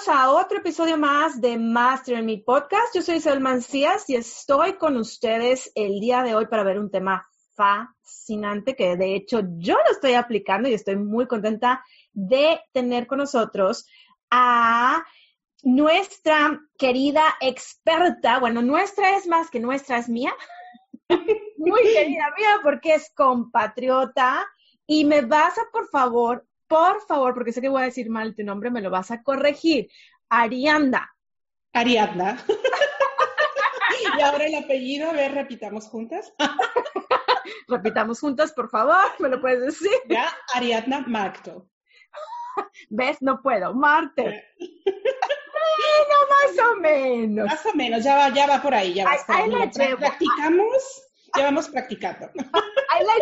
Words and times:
Bienvenidos 0.00 0.08
a 0.08 0.30
otro 0.30 0.58
episodio 0.58 0.96
más 0.96 1.40
de 1.40 1.58
Master 1.58 2.22
Me 2.22 2.38
Podcast. 2.38 2.94
Yo 2.94 3.02
soy 3.02 3.16
Isabel 3.16 3.40
Mancías 3.40 4.08
y 4.08 4.14
estoy 4.14 4.74
con 4.74 4.96
ustedes 4.96 5.70
el 5.74 6.00
día 6.00 6.22
de 6.22 6.34
hoy 6.34 6.46
para 6.46 6.62
ver 6.62 6.78
un 6.78 6.90
tema 6.90 7.28
fascinante 7.54 8.76
que 8.76 8.96
de 8.96 9.14
hecho 9.14 9.42
yo 9.58 9.74
lo 9.74 9.92
estoy 9.92 10.14
aplicando 10.14 10.68
y 10.68 10.74
estoy 10.74 10.96
muy 10.96 11.26
contenta 11.26 11.84
de 12.12 12.60
tener 12.72 13.06
con 13.06 13.18
nosotros 13.18 13.86
a 14.30 15.04
nuestra 15.64 16.60
querida 16.78 17.24
experta, 17.40 18.38
bueno, 18.38 18.62
nuestra 18.62 19.16
es 19.16 19.26
más 19.26 19.50
que 19.50 19.60
nuestra 19.60 19.98
es 19.98 20.08
mía, 20.08 20.34
muy 21.58 21.82
querida 21.82 22.24
mía 22.38 22.60
porque 22.62 22.94
es 22.94 23.10
compatriota. 23.14 24.46
Y 24.86 25.04
me 25.04 25.20
vas 25.20 25.56
a 25.56 25.62
por 25.72 25.88
favor 25.88 26.46
por 26.70 27.04
favor, 27.04 27.34
porque 27.34 27.52
sé 27.52 27.60
que 27.60 27.68
voy 27.68 27.82
a 27.82 27.86
decir 27.86 28.08
mal 28.08 28.36
tu 28.36 28.44
nombre, 28.44 28.70
me 28.70 28.80
lo 28.80 28.90
vas 28.90 29.10
a 29.10 29.24
corregir. 29.24 29.90
Arianda. 30.28 31.12
Ariadna. 31.72 32.38
y 34.16 34.20
ahora 34.20 34.46
el 34.46 34.54
apellido, 34.54 35.10
a 35.10 35.12
ver, 35.12 35.32
repitamos 35.32 35.88
juntas. 35.88 36.32
repitamos 37.68 38.20
juntas, 38.20 38.52
por 38.52 38.70
favor, 38.70 39.04
¿me 39.18 39.28
lo 39.28 39.40
puedes 39.40 39.60
decir? 39.62 39.90
Ya, 40.08 40.30
Ariadna 40.54 41.00
Magdo. 41.08 41.68
¿Ves? 42.88 43.20
No 43.20 43.42
puedo. 43.42 43.74
Marte. 43.74 44.22
bueno, 44.56 46.14
más 46.28 46.66
o 46.68 46.76
menos. 46.76 47.46
Más 47.46 47.66
o 47.66 47.74
menos, 47.74 48.04
ya 48.04 48.14
va, 48.14 48.28
ya 48.28 48.46
va 48.46 48.62
por 48.62 48.74
ahí, 48.74 48.94
ya 48.94 49.06
va. 49.06 49.16
Ahí, 49.26 49.50
la 49.50 49.68
Practicamos 49.96 51.10
ya 51.36 51.44
vamos 51.44 51.68
practicando. 51.68 52.30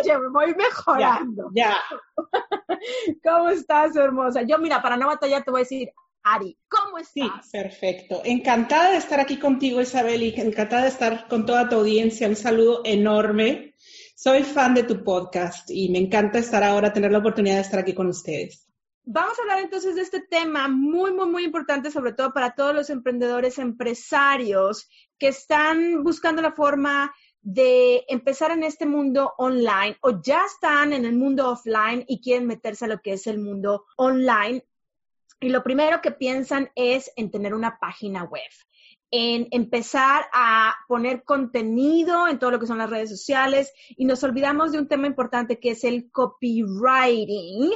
Llevo, 0.04 0.30
voy 0.30 0.54
mejorando. 0.54 1.50
Ya, 1.54 1.76
¿Cómo 3.24 3.50
estás, 3.50 3.96
hermosa? 3.96 4.42
Yo, 4.42 4.58
mira, 4.58 4.80
para 4.82 4.96
no 4.96 5.06
batallar, 5.06 5.44
te 5.44 5.50
voy 5.50 5.60
a 5.60 5.64
decir, 5.64 5.90
Ari, 6.22 6.56
¿cómo 6.68 6.98
estás? 6.98 7.46
Sí, 7.46 7.50
perfecto. 7.52 8.22
Encantada 8.24 8.90
de 8.90 8.98
estar 8.98 9.20
aquí 9.20 9.38
contigo, 9.38 9.80
Isabel, 9.80 10.22
y 10.22 10.34
encantada 10.40 10.82
de 10.82 10.88
estar 10.88 11.28
con 11.28 11.46
toda 11.46 11.68
tu 11.68 11.76
audiencia. 11.76 12.28
Un 12.28 12.36
saludo 12.36 12.82
enorme. 12.84 13.74
Soy 14.14 14.42
fan 14.42 14.74
de 14.74 14.82
tu 14.82 15.04
podcast 15.04 15.70
y 15.70 15.88
me 15.90 15.98
encanta 15.98 16.38
estar 16.38 16.62
ahora, 16.64 16.92
tener 16.92 17.12
la 17.12 17.18
oportunidad 17.18 17.56
de 17.56 17.62
estar 17.62 17.80
aquí 17.80 17.94
con 17.94 18.08
ustedes. 18.08 18.68
Vamos 19.04 19.38
a 19.38 19.42
hablar 19.42 19.60
entonces 19.60 19.94
de 19.94 20.02
este 20.02 20.20
tema 20.20 20.68
muy, 20.68 21.12
muy, 21.12 21.26
muy 21.26 21.44
importante, 21.44 21.90
sobre 21.90 22.12
todo 22.12 22.34
para 22.34 22.54
todos 22.54 22.74
los 22.74 22.90
emprendedores, 22.90 23.58
empresarios 23.58 24.86
que 25.18 25.28
están 25.28 26.02
buscando 26.02 26.42
la 26.42 26.52
forma 26.52 27.14
de 27.42 28.05
empezar 28.08 28.50
en 28.50 28.62
este 28.62 28.86
mundo 28.86 29.34
online 29.39 29.97
o 30.03 30.20
ya 30.20 30.44
están 30.44 30.92
en 30.92 31.05
el 31.05 31.14
mundo 31.14 31.50
offline 31.50 32.05
y 32.08 32.20
quieren 32.20 32.47
meterse 32.47 32.84
a 32.84 32.89
lo 32.89 33.00
que 33.00 33.12
es 33.12 33.27
el 33.27 33.39
mundo 33.39 33.86
online. 33.97 34.64
Y 35.41 35.50
lo 35.50 35.62
primero 35.62 36.00
que 36.00 36.11
piensan 36.11 36.70
es 36.75 37.12
en 37.17 37.30
tener 37.30 37.55
una 37.55 37.78
página 37.78 38.25
web, 38.25 38.50
en 39.11 39.47
empezar 39.53 40.27
a 40.33 40.75
poner 40.89 41.23
contenido 41.24 42.27
en 42.29 42.39
todo 42.39 42.51
lo 42.51 42.58
que 42.58 42.67
son 42.67 42.79
las 42.79 42.90
redes 42.90 43.11
sociales 43.11 43.73
y 43.91 44.05
nos 44.05 44.23
olvidamos 44.24 44.73
de 44.73 44.79
un 44.79 44.89
tema 44.89 45.07
importante 45.07 45.61
que 45.61 45.70
es 45.70 45.85
el 45.85 46.11
copywriting 46.11 47.70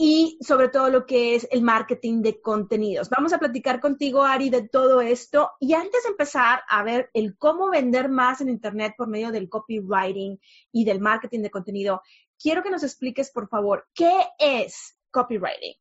y 0.00 0.38
sobre 0.40 0.68
todo 0.68 0.90
lo 0.90 1.04
que 1.06 1.34
es 1.34 1.48
el 1.50 1.62
marketing 1.62 2.22
de 2.22 2.40
contenidos. 2.40 3.10
Vamos 3.10 3.32
a 3.32 3.38
platicar 3.38 3.80
contigo, 3.80 4.22
Ari, 4.22 4.48
de 4.48 4.68
todo 4.68 5.00
esto. 5.00 5.50
Y 5.58 5.74
antes 5.74 6.04
de 6.04 6.10
empezar 6.10 6.60
a 6.68 6.84
ver 6.84 7.10
el 7.14 7.36
cómo 7.36 7.68
vender 7.68 8.08
más 8.08 8.40
en 8.40 8.48
Internet 8.48 8.94
por 8.96 9.08
medio 9.08 9.32
del 9.32 9.48
copywriting 9.48 10.38
y 10.70 10.84
del 10.84 11.00
marketing 11.00 11.40
de 11.40 11.50
contenido, 11.50 12.00
quiero 12.40 12.62
que 12.62 12.70
nos 12.70 12.84
expliques, 12.84 13.32
por 13.32 13.48
favor, 13.48 13.88
¿qué 13.92 14.12
es 14.38 14.96
copywriting? 15.10 15.74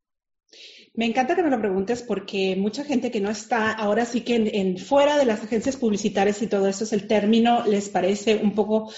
Me 0.94 1.06
encanta 1.06 1.36
que 1.36 1.44
me 1.44 1.52
lo 1.52 1.60
preguntes 1.60 2.02
porque 2.02 2.56
mucha 2.56 2.84
gente 2.84 3.12
que 3.12 3.22
no 3.22 3.30
está 3.30 3.72
ahora 3.72 4.06
sí 4.06 4.22
que 4.22 4.36
en, 4.36 4.78
fuera 4.80 5.18
de 5.18 5.26
las 5.26 5.44
agencias 5.44 5.76
publicitarias 5.76 6.42
y 6.42 6.48
todo 6.48 6.68
eso 6.68 6.86
es 6.86 6.94
el 6.94 7.06
término, 7.08 7.66
les 7.66 7.90
parece 7.90 8.38
un 8.38 8.56
poco 8.56 8.92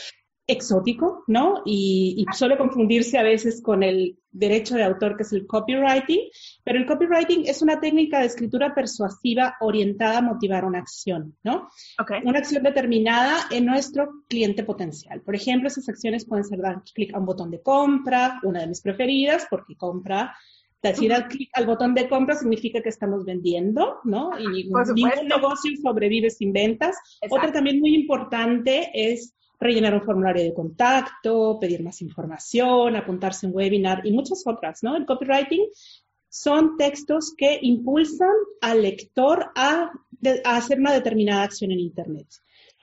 exótico, 0.49 1.23
¿no? 1.27 1.61
Y, 1.65 2.25
suele 2.33 2.57
confundirse 2.57 3.17
a 3.17 3.23
veces 3.23 3.61
con 3.61 3.83
el 3.83 4.17
derecho 4.31 4.75
de 4.75 4.83
autor, 4.83 5.15
que 5.15 5.23
es 5.23 5.33
el 5.33 5.45
copywriting, 5.45 6.29
pero 6.63 6.79
el 6.79 6.85
copywriting 6.85 7.45
es 7.45 7.61
una 7.61 7.79
técnica 7.79 8.19
de 8.19 8.25
escritura 8.25 8.73
persuasiva 8.73 9.55
orientada 9.61 10.19
a 10.19 10.21
motivar 10.21 10.65
una 10.65 10.79
acción, 10.79 11.35
¿no? 11.43 11.69
Okay. 11.99 12.21
Una 12.25 12.39
acción 12.39 12.63
determinada 12.63 13.37
en 13.51 13.65
nuestro 13.65 14.23
cliente 14.27 14.63
potencial. 14.63 15.21
Por 15.21 15.35
ejemplo, 15.35 15.67
esas 15.67 15.87
acciones 15.87 16.25
pueden 16.25 16.45
ser 16.45 16.59
dar 16.59 16.83
clic 16.93 17.13
a 17.13 17.19
un 17.19 17.25
botón 17.25 17.51
de 17.51 17.61
compra, 17.61 18.39
una 18.43 18.61
de 18.61 18.67
mis 18.67 18.81
preferidas, 18.81 19.47
porque 19.49 19.75
compra 19.75 20.35
Decir 20.81 21.11
al 21.11 21.27
clic 21.27 21.49
al 21.53 21.65
botón 21.65 21.93
de 21.93 22.07
compra 22.07 22.35
significa 22.35 22.81
que 22.81 22.87
estamos 22.87 23.25
vendiendo, 23.25 23.97
¿no? 24.05 24.31
Y 24.39 24.63
ningún 24.63 25.27
negocio 25.27 25.71
sobrevive 25.83 26.29
sin 26.29 26.53
ventas. 26.53 26.95
Otra 27.29 27.51
también 27.51 27.81
muy 27.81 27.93
importante 27.93 28.89
es 28.93 29.35
rellenar 29.59 29.93
un 29.93 30.03
formulario 30.03 30.43
de 30.43 30.53
contacto, 30.53 31.57
pedir 31.59 31.83
más 31.83 32.01
información, 32.01 32.95
apuntarse 32.95 33.45
a 33.45 33.49
un 33.49 33.55
webinar 33.55 34.05
y 34.05 34.11
muchas 34.11 34.43
otras, 34.45 34.83
¿no? 34.83 34.95
El 34.95 35.05
copywriting 35.05 35.67
son 36.29 36.77
textos 36.77 37.33
que 37.35 37.59
impulsan 37.61 38.33
al 38.61 38.83
lector 38.83 39.51
a, 39.55 39.91
hacer 40.45 40.79
una 40.79 40.93
determinada 40.93 41.43
acción 41.43 41.71
en 41.71 41.79
Internet. 41.79 42.27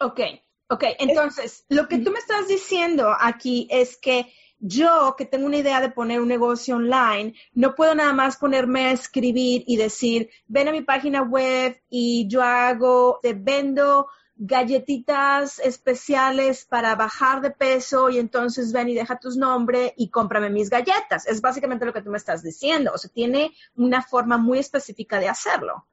Ok, 0.00 0.20
ok. 0.68 0.84
Entonces, 0.98 1.64
lo 1.68 1.86
que 1.88 1.98
tú 1.98 2.10
me 2.10 2.18
estás 2.18 2.48
diciendo 2.48 3.14
aquí 3.18 3.68
es 3.70 3.96
que 3.96 4.26
yo, 4.58 5.14
que 5.16 5.26
tengo 5.26 5.46
una 5.46 5.58
idea 5.58 5.80
de 5.80 5.90
poner 5.90 6.20
un 6.20 6.28
negocio 6.28 6.76
online, 6.76 7.34
no 7.52 7.74
puedo 7.74 7.94
nada 7.94 8.12
más 8.12 8.36
ponerme 8.36 8.86
a 8.86 8.92
escribir 8.92 9.64
y 9.66 9.76
decir, 9.76 10.30
ven 10.46 10.68
a 10.68 10.72
mi 10.72 10.82
página 10.82 11.22
web 11.22 11.80
y 11.88 12.26
yo 12.28 12.42
hago, 12.42 13.18
te 13.22 13.34
vendo 13.34 14.08
galletitas 14.36 15.58
especiales 15.58 16.66
para 16.66 16.94
bajar 16.94 17.40
de 17.40 17.50
peso 17.50 18.10
y 18.10 18.18
entonces 18.18 18.72
ven 18.72 18.88
y 18.88 18.94
deja 18.94 19.18
tus 19.18 19.36
nombres 19.36 19.92
y 19.96 20.10
cómprame 20.10 20.50
mis 20.50 20.68
galletas. 20.68 21.26
Es 21.26 21.40
básicamente 21.40 21.86
lo 21.86 21.92
que 21.92 22.02
tú 22.02 22.10
me 22.10 22.18
estás 22.18 22.42
diciendo. 22.42 22.92
O 22.94 22.98
sea, 22.98 23.10
tiene 23.10 23.52
una 23.74 24.02
forma 24.02 24.36
muy 24.36 24.58
específica 24.58 25.18
de 25.18 25.28
hacerlo. 25.28 25.86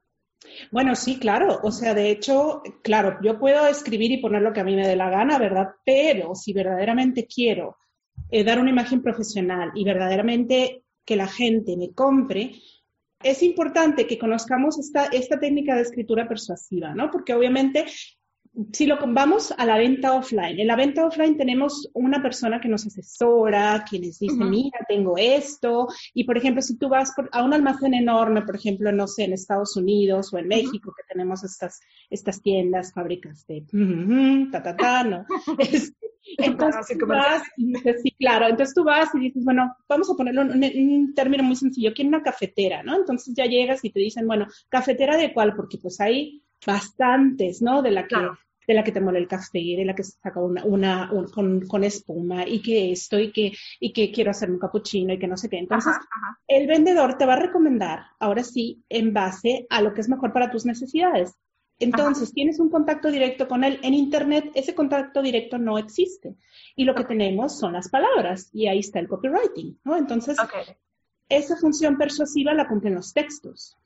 Bueno, 0.70 0.94
sí, 0.94 1.18
claro. 1.18 1.60
O 1.62 1.72
sea, 1.72 1.94
de 1.94 2.10
hecho, 2.10 2.62
claro, 2.82 3.18
yo 3.22 3.38
puedo 3.38 3.66
escribir 3.66 4.12
y 4.12 4.20
poner 4.20 4.42
lo 4.42 4.52
que 4.52 4.60
a 4.60 4.64
mí 4.64 4.76
me 4.76 4.86
dé 4.86 4.94
la 4.94 5.08
gana, 5.08 5.38
¿verdad? 5.38 5.68
Pero 5.84 6.34
si 6.34 6.52
verdaderamente 6.52 7.26
quiero 7.26 7.78
eh, 8.30 8.44
dar 8.44 8.60
una 8.60 8.70
imagen 8.70 9.02
profesional 9.02 9.72
y 9.74 9.84
verdaderamente 9.84 10.84
que 11.04 11.16
la 11.16 11.28
gente 11.28 11.76
me 11.78 11.92
compre, 11.92 12.52
es 13.22 13.42
importante 13.42 14.06
que 14.06 14.18
conozcamos 14.18 14.78
esta, 14.78 15.06
esta 15.06 15.40
técnica 15.40 15.74
de 15.74 15.82
escritura 15.82 16.28
persuasiva, 16.28 16.94
¿no? 16.94 17.10
Porque 17.10 17.32
obviamente 17.32 17.86
si 18.72 18.86
lo 18.86 18.98
vamos 19.08 19.52
a 19.56 19.66
la 19.66 19.76
venta 19.76 20.12
offline, 20.14 20.60
en 20.60 20.66
la 20.66 20.76
venta 20.76 21.04
offline 21.04 21.36
tenemos 21.36 21.90
una 21.92 22.22
persona 22.22 22.60
que 22.60 22.68
nos 22.68 22.86
asesora, 22.86 23.84
que 23.88 23.98
les 23.98 24.18
dice, 24.18 24.44
mira, 24.44 24.78
tengo 24.88 25.16
esto, 25.16 25.88
y 26.12 26.24
por 26.24 26.38
ejemplo, 26.38 26.62
si 26.62 26.78
tú 26.78 26.88
vas 26.88 27.12
a 27.32 27.42
un 27.42 27.52
almacén 27.52 27.94
enorme, 27.94 28.42
por 28.42 28.56
ejemplo, 28.56 28.92
no 28.92 29.08
sé, 29.08 29.24
en 29.24 29.32
Estados 29.32 29.76
Unidos 29.76 30.32
o 30.32 30.38
en 30.38 30.48
México, 30.48 30.92
que 30.96 31.02
tenemos 31.12 31.42
estas, 31.42 31.80
estas 32.10 32.40
tiendas, 32.42 32.92
fábricas 32.92 33.44
de 33.46 33.64
ta, 34.52 34.62
ta, 34.62 34.76
ta, 34.76 35.04
¿no? 35.04 35.26
entonces 36.38 36.98
tú 36.98 37.06
vas, 37.06 37.42
sí, 37.56 38.14
claro, 38.18 38.46
entonces 38.46 38.74
tú 38.74 38.84
vas 38.84 39.08
y 39.14 39.18
dices, 39.18 39.44
bueno, 39.44 39.74
vamos 39.88 40.10
a 40.10 40.14
ponerlo 40.14 40.42
en 40.42 40.92
un, 40.92 41.14
término 41.14 41.42
muy 41.42 41.56
sencillo, 41.56 41.92
quiero 41.92 42.08
una 42.08 42.22
cafetera, 42.22 42.82
¿no? 42.82 42.96
Entonces 42.96 43.34
ya 43.36 43.46
llegas 43.46 43.84
y 43.84 43.90
te 43.90 44.00
dicen, 44.00 44.26
bueno, 44.26 44.46
¿cafetera 44.68 45.16
de 45.16 45.32
cuál? 45.32 45.54
Porque 45.56 45.78
pues 45.78 46.00
hay 46.00 46.43
bastantes, 46.66 47.62
¿no? 47.62 47.82
De 47.82 47.90
la 47.90 48.06
que 48.06 48.16
de 48.66 48.74
la 48.74 48.84
que 48.84 48.92
te 48.92 49.00
muele 49.00 49.18
el 49.18 49.28
café, 49.28 49.58
de 49.76 49.84
la 49.84 49.94
que 49.94 50.04
se 50.04 50.12
saca 50.12 50.40
una, 50.40 50.64
una 50.64 51.10
con, 51.32 51.84
espuma 51.84 52.46
y 52.46 52.62
que 52.62 52.92
esto 52.92 53.18
y 53.18 53.30
que, 53.30 53.52
y 53.80 53.92
que 53.92 54.10
quiero 54.10 54.30
hacer 54.30 54.50
un 54.50 54.58
capuchino 54.58 55.12
y 55.12 55.18
que 55.18 55.26
no 55.26 55.36
sé 55.36 55.48
qué. 55.48 55.58
Entonces, 55.58 55.94
el 56.48 56.66
vendedor 56.66 57.18
te 57.18 57.26
va 57.26 57.34
a 57.34 57.40
recomendar, 57.40 58.06
ahora 58.18 58.42
sí, 58.42 58.82
en 58.88 59.12
base 59.12 59.66
a 59.70 59.82
lo 59.82 59.92
que 59.92 60.00
es 60.00 60.08
mejor 60.08 60.32
para 60.32 60.50
tus 60.50 60.64
necesidades. 60.64 61.34
Entonces, 61.78 62.32
tienes 62.32 62.60
un 62.60 62.70
contacto 62.70 63.10
directo 63.10 63.48
con 63.48 63.64
él. 63.64 63.80
En 63.82 63.94
Internet, 63.94 64.50
ese 64.54 64.74
contacto 64.74 65.22
directo 65.22 65.58
no 65.58 65.76
existe. 65.76 66.36
Y 66.76 66.84
lo 66.84 66.94
que 66.94 67.04
tenemos 67.04 67.58
son 67.58 67.72
las 67.72 67.88
palabras. 67.88 68.48
Y 68.52 68.68
ahí 68.68 68.78
está 68.78 69.00
el 69.00 69.08
copywriting, 69.08 69.80
¿no? 69.84 69.96
Entonces, 69.96 70.38
esa 71.28 71.56
función 71.56 71.98
persuasiva 71.98 72.54
la 72.54 72.68
cumplen 72.68 72.94
los 72.94 73.12
textos. 73.12 73.76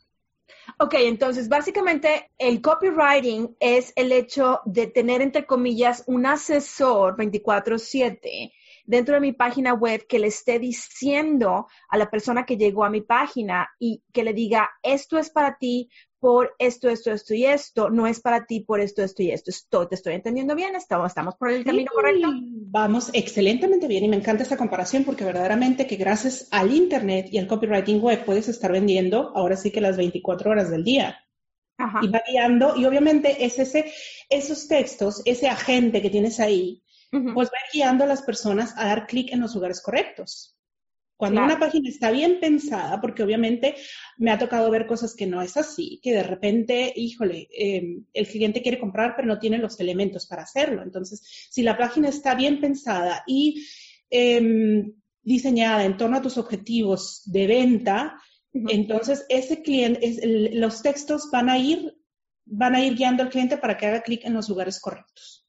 Ok, 0.78 0.94
entonces 0.98 1.48
básicamente 1.48 2.30
el 2.38 2.60
copywriting 2.60 3.56
es 3.60 3.92
el 3.96 4.12
hecho 4.12 4.60
de 4.64 4.86
tener, 4.86 5.22
entre 5.22 5.46
comillas, 5.46 6.04
un 6.06 6.26
asesor 6.26 7.16
24/7 7.16 8.52
dentro 8.84 9.14
de 9.14 9.20
mi 9.20 9.32
página 9.32 9.74
web 9.74 10.06
que 10.06 10.18
le 10.18 10.28
esté 10.28 10.58
diciendo 10.58 11.66
a 11.90 11.98
la 11.98 12.10
persona 12.10 12.46
que 12.46 12.56
llegó 12.56 12.84
a 12.84 12.90
mi 12.90 13.02
página 13.02 13.68
y 13.78 14.02
que 14.12 14.24
le 14.24 14.32
diga, 14.32 14.70
esto 14.82 15.18
es 15.18 15.28
para 15.28 15.58
ti 15.58 15.90
por 16.20 16.54
esto, 16.58 16.88
esto, 16.88 17.12
esto 17.12 17.34
y 17.34 17.44
esto, 17.44 17.90
no 17.90 18.06
es 18.06 18.20
para 18.20 18.46
ti 18.46 18.60
por 18.60 18.80
esto, 18.80 19.02
esto 19.02 19.22
y 19.22 19.30
esto. 19.30 19.50
Estoy, 19.50 19.88
¿Te 19.88 19.94
estoy 19.94 20.14
entendiendo 20.14 20.54
bien? 20.54 20.74
¿Estamos, 20.74 21.08
estamos 21.08 21.36
por 21.36 21.50
el 21.50 21.64
camino 21.64 21.90
correcto? 21.94 22.28
Vamos 22.70 23.10
excelentemente 23.12 23.86
bien 23.86 24.04
y 24.04 24.08
me 24.08 24.16
encanta 24.16 24.42
esta 24.42 24.56
comparación 24.56 25.04
porque 25.04 25.24
verdaderamente 25.24 25.86
que 25.86 25.96
gracias 25.96 26.48
al 26.50 26.72
Internet 26.72 27.28
y 27.30 27.38
al 27.38 27.46
copywriting 27.46 28.00
web 28.00 28.24
puedes 28.24 28.48
estar 28.48 28.72
vendiendo 28.72 29.32
ahora 29.34 29.56
sí 29.56 29.70
que 29.70 29.80
las 29.80 29.96
24 29.96 30.50
horas 30.50 30.70
del 30.70 30.84
día. 30.84 31.18
Y 32.02 32.08
va 32.08 32.20
guiando, 32.28 32.74
y 32.76 32.84
obviamente 32.86 33.44
es 33.44 33.60
ese, 33.60 33.92
esos 34.28 34.66
textos, 34.66 35.22
ese 35.24 35.48
agente 35.48 36.02
que 36.02 36.10
tienes 36.10 36.40
ahí, 36.40 36.82
pues 37.10 37.48
va 37.48 37.58
guiando 37.72 38.02
a 38.02 38.08
las 38.08 38.22
personas 38.22 38.74
a 38.76 38.86
dar 38.86 39.06
clic 39.06 39.32
en 39.32 39.40
los 39.40 39.54
lugares 39.54 39.80
correctos. 39.80 40.57
Cuando 41.18 41.42
una 41.42 41.58
página 41.58 41.88
está 41.88 42.12
bien 42.12 42.38
pensada, 42.38 43.00
porque 43.00 43.24
obviamente 43.24 43.74
me 44.18 44.30
ha 44.30 44.38
tocado 44.38 44.70
ver 44.70 44.86
cosas 44.86 45.16
que 45.16 45.26
no 45.26 45.42
es 45.42 45.56
así, 45.56 45.98
que 46.00 46.12
de 46.12 46.22
repente, 46.22 46.92
híjole, 46.94 47.48
em, 47.50 48.04
el 48.14 48.28
cliente 48.28 48.62
quiere 48.62 48.78
comprar 48.78 49.16
pero 49.16 49.26
no 49.26 49.40
tiene 49.40 49.58
los 49.58 49.80
elementos 49.80 50.26
para 50.26 50.44
hacerlo. 50.44 50.80
Entonces, 50.80 51.20
si 51.50 51.62
la 51.62 51.76
página 51.76 52.08
está 52.08 52.36
bien 52.36 52.60
pensada 52.60 53.24
y 53.26 53.66
em, 54.10 54.92
diseñada 55.20 55.84
en 55.84 55.96
torno 55.96 56.18
a 56.18 56.22
tus 56.22 56.38
objetivos 56.38 57.22
de 57.24 57.48
venta, 57.48 58.22
entonces 58.52 59.26
ese 59.28 59.60
cliente, 59.60 60.20
los 60.52 60.82
textos 60.82 61.30
van 61.32 61.50
a 61.50 61.58
ir, 61.58 61.98
van 62.44 62.76
a 62.76 62.84
ir 62.84 62.94
guiando 62.94 63.24
al 63.24 63.30
cliente 63.30 63.56
para 63.56 63.76
que 63.76 63.86
haga 63.86 64.02
clic 64.02 64.24
en 64.24 64.34
los 64.34 64.48
lugares 64.48 64.80
correctos. 64.80 65.47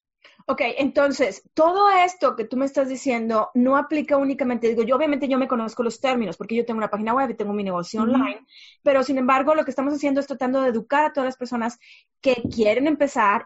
Ok, 0.52 0.62
entonces, 0.80 1.44
todo 1.54 1.92
esto 1.92 2.36
que 2.36 2.44
tú 2.44 2.58
me 2.58 2.66
estás 2.66 2.90
diciendo 2.90 3.52
no 3.54 3.78
aplica 3.78 4.18
únicamente, 4.18 4.68
digo, 4.68 4.82
yo 4.82 4.96
obviamente 4.96 5.28
yo 5.28 5.38
me 5.38 5.48
conozco 5.48 5.84
los 5.84 6.02
términos 6.02 6.38
porque 6.38 6.56
yo 6.56 6.66
tengo 6.66 6.80
una 6.80 6.90
página 6.90 7.14
web 7.14 7.30
y 7.30 7.36
tengo 7.36 7.54
mi 7.54 7.64
negocio 7.64 8.02
online, 8.02 8.44
pero 8.82 9.04
sin 9.04 9.20
embargo 9.20 9.54
lo 9.54 9.64
que 9.64 9.70
estamos 9.70 9.94
haciendo 9.94 10.20
es 10.20 10.26
tratando 10.26 10.64
de 10.64 10.70
educar 10.70 11.06
a 11.06 11.14
todas 11.14 11.28
las 11.28 11.38
personas 11.38 11.78
que 12.20 12.42
quieren 12.52 12.88
empezar 12.88 13.46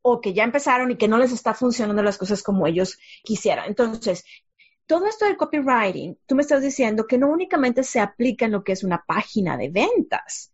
o 0.00 0.22
que 0.22 0.32
ya 0.32 0.42
empezaron 0.42 0.90
y 0.90 0.96
que 0.96 1.06
no 1.06 1.18
les 1.18 1.32
está 1.32 1.52
funcionando 1.52 2.02
las 2.02 2.16
cosas 2.16 2.42
como 2.42 2.66
ellos 2.66 2.98
quisieran. 3.22 3.66
Entonces, 3.66 4.24
todo 4.86 5.04
esto 5.04 5.26
del 5.26 5.36
copywriting, 5.36 6.16
tú 6.24 6.34
me 6.34 6.40
estás 6.40 6.62
diciendo 6.62 7.06
que 7.06 7.18
no 7.18 7.28
únicamente 7.28 7.82
se 7.82 8.00
aplica 8.00 8.46
en 8.46 8.52
lo 8.52 8.64
que 8.64 8.72
es 8.72 8.84
una 8.84 9.04
página 9.06 9.58
de 9.58 9.68
ventas, 9.68 10.50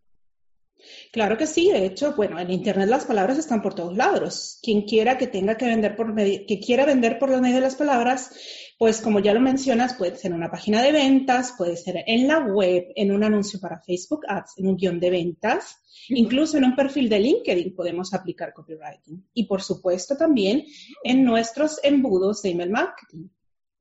Claro 1.13 1.37
que 1.39 1.47
sí, 1.47 1.71
de 1.71 1.87
hecho, 1.87 2.15
bueno, 2.15 2.39
en 2.39 2.51
Internet 2.51 2.89
las 2.89 3.05
palabras 3.05 3.39
están 3.39 3.63
por 3.63 3.75
todos 3.75 3.97
lados. 3.97 4.59
Quien 4.63 4.83
quiera 4.83 5.17
que 5.17 5.27
tenga 5.27 5.57
que 5.57 5.67
vender 5.67 5.95
por 5.97 6.13
medio, 6.13 6.41
que 6.47 6.61
quiera 6.61 6.85
vender 6.85 7.19
por 7.19 7.31
los 7.31 7.41
medios 7.41 7.57
de 7.57 7.63
las 7.63 7.77
palabras, 7.77 8.31
pues 8.79 9.01
como 9.01 9.21
ya 9.21 9.33
lo 9.33 9.41
mencionas, 9.41 9.95
puede 9.95 10.17
ser 10.17 10.33
en 10.33 10.39
una 10.39 10.51
página 10.51 10.83
de 10.83 10.93
ventas, 10.93 11.55
puede 11.57 11.77
ser 11.77 12.03
en 12.07 12.27
la 12.27 12.41
web, 12.41 12.87
en 12.97 13.13
un 13.13 13.23
anuncio 13.23 13.61
para 13.61 13.81
Facebook 13.81 14.23
Ads, 14.27 14.59
en 14.59 14.67
un 14.67 14.77
guion 14.77 14.99
de 14.99 15.11
ventas, 15.11 15.77
incluso 16.09 16.59
en 16.59 16.65
un 16.65 16.77
perfil 16.77 17.09
de 17.09 17.21
LinkedIn 17.21 17.75
podemos 17.75 18.13
aplicar 18.13 18.53
copywriting. 18.53 19.25
Y 19.35 19.47
por 19.47 19.63
supuesto 19.63 20.17
también 20.17 20.65
en 21.05 21.25
nuestros 21.25 21.79
embudos 21.83 22.43
de 22.43 22.51
email 22.51 22.71
marketing. 22.71 23.29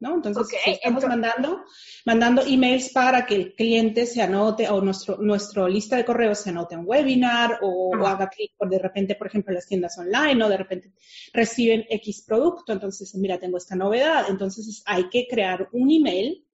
¿No? 0.03 0.15
Entonces, 0.15 0.59
estamos 0.65 1.05
mandando, 1.05 1.63
mandando 2.05 2.43
emails 2.45 2.91
para 2.91 3.25
que 3.25 3.35
el 3.35 3.55
cliente 3.55 4.05
se 4.05 4.21
anote 4.21 4.67
o 4.69 4.81
nuestro, 4.81 5.17
nuestro 5.17 5.67
lista 5.67 5.95
de 5.95 6.03
correos 6.03 6.39
se 6.39 6.49
anote 6.49 6.75
en 6.75 6.83
webinar 6.85 7.59
o, 7.61 7.95
haga 8.05 8.27
clic 8.27 8.51
por 8.57 8.69
de 8.69 8.79
repente, 8.79 9.15
por 9.15 9.27
ejemplo, 9.27 9.51
en 9.51 9.55
las 9.55 9.67
tiendas 9.67 9.97
online 9.97 10.43
o 10.43 10.49
de 10.49 10.57
repente 10.57 10.91
reciben 11.31 11.85
X 11.89 12.25
producto. 12.27 12.73
Entonces, 12.73 13.15
mira, 13.15 13.39
tengo 13.39 13.57
esta 13.57 13.75
novedad. 13.75 14.25
Entonces, 14.27 14.83
hay 14.85 15.07
que 15.09 15.25
crear 15.25 15.69
un 15.71 15.89
email 15.89 16.45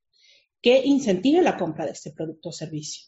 que 0.62 0.86
incentive 0.86 1.42
la 1.42 1.58
compra 1.58 1.86
de 1.86 1.92
este 1.92 2.12
producto 2.12 2.50
o 2.50 2.52
servicio. 2.52 3.08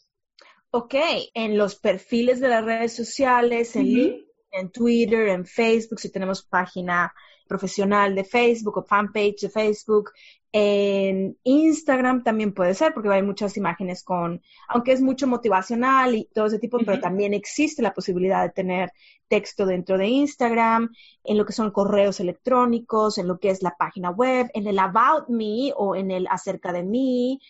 Ok, 0.72 0.94
en 1.34 1.56
los 1.56 1.76
perfiles 1.76 2.40
de 2.40 2.48
las 2.48 2.64
redes 2.64 2.96
sociales, 2.96 3.76
en 3.76 4.24
en 4.52 4.70
Twitter, 4.70 5.28
en 5.28 5.46
Facebook, 5.46 5.98
si 5.98 6.12
tenemos 6.12 6.42
página 6.42 7.12
profesional 7.52 8.14
de 8.14 8.24
Facebook 8.24 8.78
o 8.78 8.82
fanpage 8.82 9.40
de 9.42 9.50
Facebook. 9.50 10.12
En 10.54 11.38
Instagram 11.44 12.22
también 12.22 12.52
puede 12.52 12.74
ser, 12.74 12.92
porque 12.94 13.10
hay 13.10 13.22
muchas 13.22 13.56
imágenes 13.56 14.02
con, 14.02 14.42
aunque 14.68 14.92
es 14.92 15.00
mucho 15.00 15.26
motivacional 15.26 16.14
y 16.14 16.28
todo 16.34 16.46
ese 16.46 16.58
tipo, 16.58 16.78
pero 16.78 17.00
también 17.00 17.32
existe 17.34 17.82
la 17.82 17.94
posibilidad 17.94 18.42
de 18.42 18.50
tener 18.50 18.92
texto 19.28 19.64
dentro 19.66 19.96
de 19.96 20.08
Instagram, 20.08 20.90
en 21.24 21.38
lo 21.38 21.44
que 21.46 21.52
son 21.52 21.70
correos 21.70 22.20
electrónicos, 22.20 23.18
en 23.18 23.28
lo 23.28 23.38
que 23.38 23.50
es 23.50 23.62
la 23.62 23.76
página 23.78 24.10
web, 24.10 24.50
en 24.54 24.66
el 24.66 24.78
About 24.78 25.28
Me 25.28 25.72
o 25.76 25.94
en 25.94 26.10
el 26.10 26.26
Acerca 26.28 26.72
de 26.72 26.82
mí, 26.82 27.40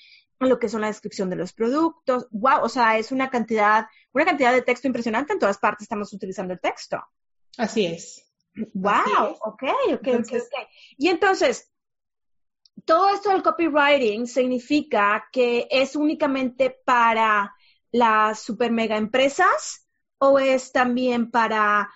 en 0.40 0.48
lo 0.48 0.58
que 0.58 0.68
son 0.68 0.80
la 0.80 0.88
descripción 0.88 1.30
de 1.30 1.36
los 1.36 1.52
productos. 1.52 2.28
Wow, 2.30 2.62
o 2.62 2.68
sea, 2.68 2.98
es 2.98 3.12
una 3.12 3.30
cantidad, 3.30 3.86
una 4.12 4.24
cantidad 4.24 4.52
de 4.52 4.62
texto 4.62 4.86
impresionante. 4.86 5.32
En 5.32 5.38
todas 5.40 5.58
partes 5.58 5.82
estamos 5.82 6.12
utilizando 6.12 6.52
el 6.54 6.60
texto. 6.60 6.98
Así 7.58 7.86
es. 7.86 8.31
Wow, 8.74 9.36
ok, 9.40 9.62
ok, 9.94 10.08
ok. 10.18 10.42
Y 10.98 11.08
entonces, 11.08 11.70
todo 12.84 13.10
esto 13.10 13.30
del 13.30 13.42
copywriting 13.42 14.26
significa 14.26 15.28
que 15.32 15.66
es 15.70 15.96
únicamente 15.96 16.70
para 16.84 17.54
las 17.92 18.40
super 18.40 18.72
mega 18.72 18.96
empresas 18.96 19.86
o 20.18 20.38
es 20.38 20.72
también 20.72 21.30
para 21.30 21.90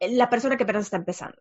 la 0.00 0.28
persona 0.28 0.56
que 0.56 0.64
apenas 0.64 0.84
está 0.84 0.96
empezando? 0.96 1.38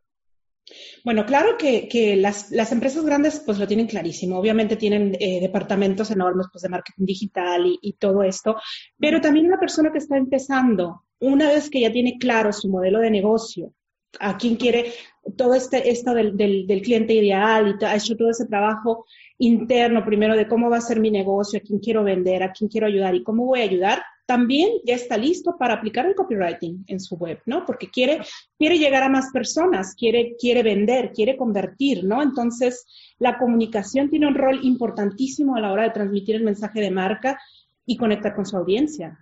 Bueno, 1.03 1.25
claro 1.25 1.57
que, 1.57 2.15
las, 2.15 2.71
empresas 2.71 3.03
grandes 3.03 3.41
pues 3.45 3.57
lo 3.57 3.67
tienen 3.67 3.87
clarísimo. 3.87 4.37
Obviamente 4.37 4.75
tienen 4.75 5.17
eh, 5.19 5.41
departamentos 5.41 6.11
enormes 6.11 6.47
pues, 6.51 6.61
de 6.61 6.69
marketing 6.69 7.05
digital 7.05 7.65
y, 7.65 7.79
y, 7.81 7.93
todo 7.93 8.23
esto, 8.23 8.55
pero 8.97 9.19
también 9.19 9.47
una 9.47 9.59
persona 9.59 9.91
que 9.91 9.97
está 9.97 10.17
empezando, 10.17 11.03
una 11.19 11.49
vez 11.49 11.69
que 11.69 11.81
ya 11.81 11.91
tiene 11.91 12.17
claro 12.19 12.53
su 12.53 12.69
modelo 12.69 12.99
de 12.99 13.11
negocio, 13.11 13.73
a 14.19 14.37
quién 14.37 14.55
quiere 14.55 14.93
todo 15.37 15.53
este, 15.53 15.89
esto 15.89 16.13
del, 16.13 16.35
del, 16.35 16.81
cliente 16.81 17.13
ideal 17.13 17.77
y 17.79 17.85
ha 17.85 17.95
hecho 17.95 18.15
todo 18.15 18.29
ese 18.29 18.47
trabajo 18.47 19.05
interno 19.37 20.03
primero 20.03 20.35
de 20.35 20.47
cómo 20.47 20.69
va 20.69 20.77
a 20.77 20.81
ser 20.81 20.99
mi 20.99 21.11
negocio, 21.11 21.59
a 21.59 21.61
quién 21.61 21.79
quiero 21.79 22.03
vender, 22.03 22.43
a 22.43 22.51
quién 22.51 22.69
quiero 22.69 22.87
ayudar 22.87 23.15
y 23.15 23.23
cómo 23.23 23.45
voy 23.45 23.61
a 23.61 23.65
ayudar, 23.65 24.01
también 24.25 24.69
ya 24.85 24.95
está 24.95 25.17
listo 25.17 25.57
para 25.57 25.75
aplicar 25.75 26.05
el 26.05 26.15
copywriting 26.15 26.85
en 26.87 26.99
su 26.99 27.17
web, 27.17 27.39
¿no? 27.45 27.65
Porque 27.65 27.89
quiere, 27.89 28.21
quiere 28.57 28.77
llegar 28.77 29.03
a 29.03 29.09
más 29.09 29.29
personas, 29.31 29.93
quiere, 29.95 30.35
quiere 30.39 30.63
vender, 30.63 31.11
quiere 31.11 31.35
convertir, 31.35 32.03
¿no? 32.03 32.21
Entonces, 32.21 32.85
la 33.19 33.37
comunicación 33.37 34.09
tiene 34.09 34.27
un 34.27 34.35
rol 34.35 34.59
importantísimo 34.63 35.55
a 35.55 35.59
la 35.59 35.71
hora 35.71 35.83
de 35.83 35.89
transmitir 35.91 36.35
el 36.35 36.43
mensaje 36.43 36.79
de 36.79 36.91
marca 36.91 37.39
y 37.85 37.97
conectar 37.97 38.33
con 38.33 38.45
su 38.45 38.55
audiencia. 38.57 39.19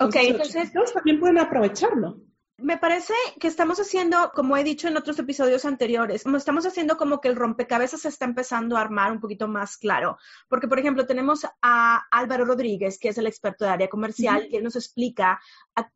Ok, 0.00 0.16
entonces, 0.22 0.56
entonces 0.56 0.94
también 0.94 1.20
pueden 1.20 1.38
aprovecharlo. 1.38 2.27
Me 2.60 2.76
parece 2.76 3.14
que 3.38 3.46
estamos 3.46 3.78
haciendo, 3.78 4.32
como 4.34 4.56
he 4.56 4.64
dicho 4.64 4.88
en 4.88 4.96
otros 4.96 5.16
episodios 5.20 5.64
anteriores, 5.64 6.24
estamos 6.26 6.66
haciendo 6.66 6.96
como 6.96 7.20
que 7.20 7.28
el 7.28 7.36
rompecabezas 7.36 8.00
se 8.00 8.08
está 8.08 8.24
empezando 8.24 8.76
a 8.76 8.80
armar 8.80 9.12
un 9.12 9.20
poquito 9.20 9.46
más 9.46 9.76
claro. 9.76 10.18
Porque, 10.48 10.66
por 10.66 10.80
ejemplo, 10.80 11.06
tenemos 11.06 11.46
a 11.62 12.02
Álvaro 12.10 12.44
Rodríguez, 12.44 12.98
que 12.98 13.10
es 13.10 13.18
el 13.18 13.28
experto 13.28 13.64
de 13.64 13.70
área 13.70 13.88
comercial, 13.88 14.48
que 14.50 14.60
nos 14.60 14.74
explica 14.74 15.40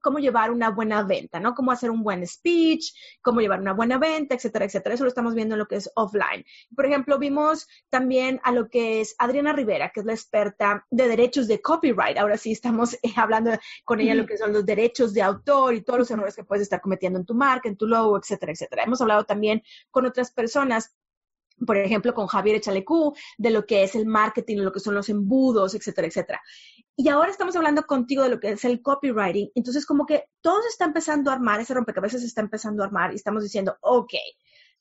cómo 0.00 0.20
llevar 0.20 0.52
una 0.52 0.70
buena 0.70 1.02
venta, 1.02 1.40
¿no? 1.40 1.54
Cómo 1.54 1.72
hacer 1.72 1.90
un 1.90 2.04
buen 2.04 2.24
speech, 2.24 2.94
cómo 3.22 3.40
llevar 3.40 3.60
una 3.60 3.72
buena 3.72 3.98
venta, 3.98 4.36
etcétera, 4.36 4.66
etcétera. 4.66 4.94
Eso 4.94 5.02
lo 5.02 5.08
estamos 5.08 5.34
viendo 5.34 5.56
en 5.56 5.58
lo 5.58 5.66
que 5.66 5.74
es 5.74 5.90
offline. 5.96 6.44
Por 6.76 6.86
ejemplo, 6.86 7.18
vimos 7.18 7.66
también 7.90 8.40
a 8.44 8.52
lo 8.52 8.68
que 8.68 9.00
es 9.00 9.16
Adriana 9.18 9.52
Rivera, 9.52 9.90
que 9.90 9.98
es 9.98 10.06
la 10.06 10.12
experta 10.12 10.86
de 10.90 11.08
derechos 11.08 11.48
de 11.48 11.60
copyright. 11.60 12.18
Ahora 12.18 12.36
sí 12.36 12.52
estamos 12.52 12.96
hablando 13.16 13.50
con 13.84 14.00
ella 14.00 14.14
lo 14.14 14.26
que 14.26 14.38
son 14.38 14.52
los 14.52 14.64
derechos 14.64 15.12
de 15.12 15.22
autor 15.22 15.74
y 15.74 15.82
todos 15.82 15.98
los 15.98 16.10
errores 16.12 16.36
que 16.36 16.44
puedes 16.52 16.64
estar 16.64 16.82
cometiendo 16.82 17.18
en 17.18 17.24
tu 17.24 17.34
marca, 17.34 17.66
en 17.66 17.78
tu 17.78 17.86
logo, 17.86 18.18
etcétera, 18.18 18.52
etcétera. 18.52 18.82
Hemos 18.82 19.00
hablado 19.00 19.24
también 19.24 19.62
con 19.90 20.04
otras 20.04 20.30
personas 20.30 20.94
por 21.66 21.76
ejemplo, 21.76 22.12
con 22.12 22.26
Javier 22.26 22.56
Echalecú, 22.56 23.14
de 23.38 23.50
lo 23.50 23.64
que 23.66 23.84
es 23.84 23.94
el 23.94 24.04
marketing, 24.04 24.58
lo 24.58 24.72
que 24.72 24.80
son 24.80 24.96
los 24.96 25.08
embudos, 25.08 25.74
etcétera, 25.74 26.08
etcétera. 26.08 26.42
Y 26.96 27.08
ahora 27.08 27.30
estamos 27.30 27.54
hablando 27.54 27.84
contigo 27.84 28.24
de 28.24 28.30
lo 28.30 28.40
que 28.40 28.50
es 28.50 28.64
el 28.64 28.82
copywriting. 28.82 29.50
Entonces, 29.54 29.86
como 29.86 30.04
que 30.04 30.24
todo 30.40 30.60
se 30.62 30.68
está 30.70 30.86
empezando 30.86 31.30
a 31.30 31.34
armar, 31.34 31.60
ese 31.60 31.74
rompecabezas 31.74 32.22
se 32.22 32.26
está 32.26 32.40
empezando 32.40 32.82
a 32.82 32.86
armar 32.86 33.12
y 33.12 33.16
estamos 33.16 33.44
diciendo, 33.44 33.76
ok, 33.80 34.14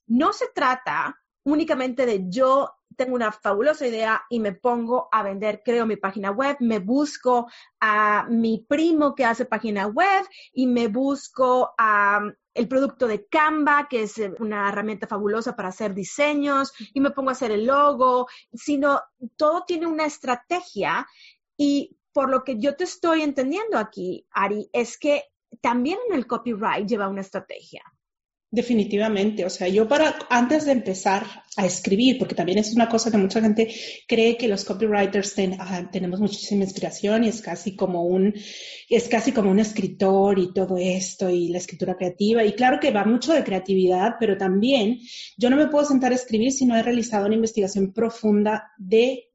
no 0.07 0.33
se 0.33 0.47
trata 0.55 1.15
únicamente 1.43 2.07
de 2.07 2.25
yo 2.29 2.73
tengo 2.95 3.15
una 3.15 3.31
fabulosa 3.31 3.87
idea 3.87 4.23
y 4.29 4.39
me 4.39 4.53
pongo 4.53 5.09
a 5.11 5.23
vender, 5.23 5.61
creo 5.63 5.85
mi 5.85 5.97
página 5.97 6.31
web, 6.31 6.57
me 6.59 6.79
busco 6.79 7.49
a 7.79 8.25
mi 8.29 8.65
primo 8.67 9.15
que 9.15 9.25
hace 9.25 9.45
página 9.45 9.87
web 9.87 10.25
y 10.53 10.67
me 10.67 10.87
busco 10.87 11.73
a 11.77 12.21
el 12.53 12.67
producto 12.67 13.07
de 13.07 13.27
Canva, 13.27 13.87
que 13.89 14.03
es 14.03 14.21
una 14.39 14.67
herramienta 14.67 15.07
fabulosa 15.07 15.55
para 15.55 15.69
hacer 15.69 15.93
diseños, 15.93 16.73
y 16.93 16.99
me 16.99 17.11
pongo 17.11 17.29
a 17.29 17.33
hacer 17.33 17.51
el 17.51 17.65
logo, 17.65 18.27
sino 18.53 19.01
todo 19.37 19.63
tiene 19.65 19.87
una 19.87 20.05
estrategia 20.05 21.07
y 21.55 21.97
por 22.11 22.29
lo 22.29 22.43
que 22.43 22.59
yo 22.59 22.75
te 22.75 22.83
estoy 22.83 23.21
entendiendo 23.21 23.77
aquí, 23.77 24.27
Ari, 24.31 24.69
es 24.73 24.97
que 24.97 25.23
también 25.61 25.97
en 26.09 26.15
el 26.15 26.27
copyright 26.27 26.87
lleva 26.87 27.07
una 27.07 27.21
estrategia. 27.21 27.83
Definitivamente, 28.53 29.45
o 29.45 29.49
sea, 29.49 29.69
yo 29.69 29.87
para 29.87 30.13
antes 30.29 30.65
de 30.65 30.73
empezar 30.73 31.25
a 31.55 31.65
escribir, 31.65 32.17
porque 32.17 32.35
también 32.35 32.57
es 32.57 32.73
una 32.73 32.89
cosa 32.89 33.09
que 33.09 33.15
mucha 33.15 33.39
gente 33.39 33.73
cree 34.05 34.35
que 34.35 34.49
los 34.49 34.65
copywriters 34.65 35.35
ah, 35.57 35.89
tenemos 35.89 36.19
muchísima 36.19 36.65
inspiración 36.65 37.23
y 37.23 37.29
es 37.29 37.41
casi 37.41 37.77
como 37.77 38.03
un 38.03 38.33
es 38.89 39.07
casi 39.07 39.31
como 39.31 39.51
un 39.51 39.59
escritor 39.59 40.37
y 40.37 40.53
todo 40.53 40.75
esto 40.77 41.29
y 41.29 41.47
la 41.47 41.59
escritura 41.59 41.95
creativa. 41.95 42.43
Y 42.43 42.51
claro 42.51 42.81
que 42.81 42.91
va 42.91 43.05
mucho 43.05 43.31
de 43.31 43.45
creatividad, 43.45 44.15
pero 44.19 44.37
también 44.37 44.99
yo 45.37 45.49
no 45.49 45.55
me 45.55 45.67
puedo 45.67 45.85
sentar 45.85 46.11
a 46.11 46.15
escribir 46.15 46.51
si 46.51 46.65
no 46.65 46.75
he 46.75 46.83
realizado 46.83 47.27
una 47.27 47.35
investigación 47.35 47.93
profunda 47.93 48.73
de 48.77 49.30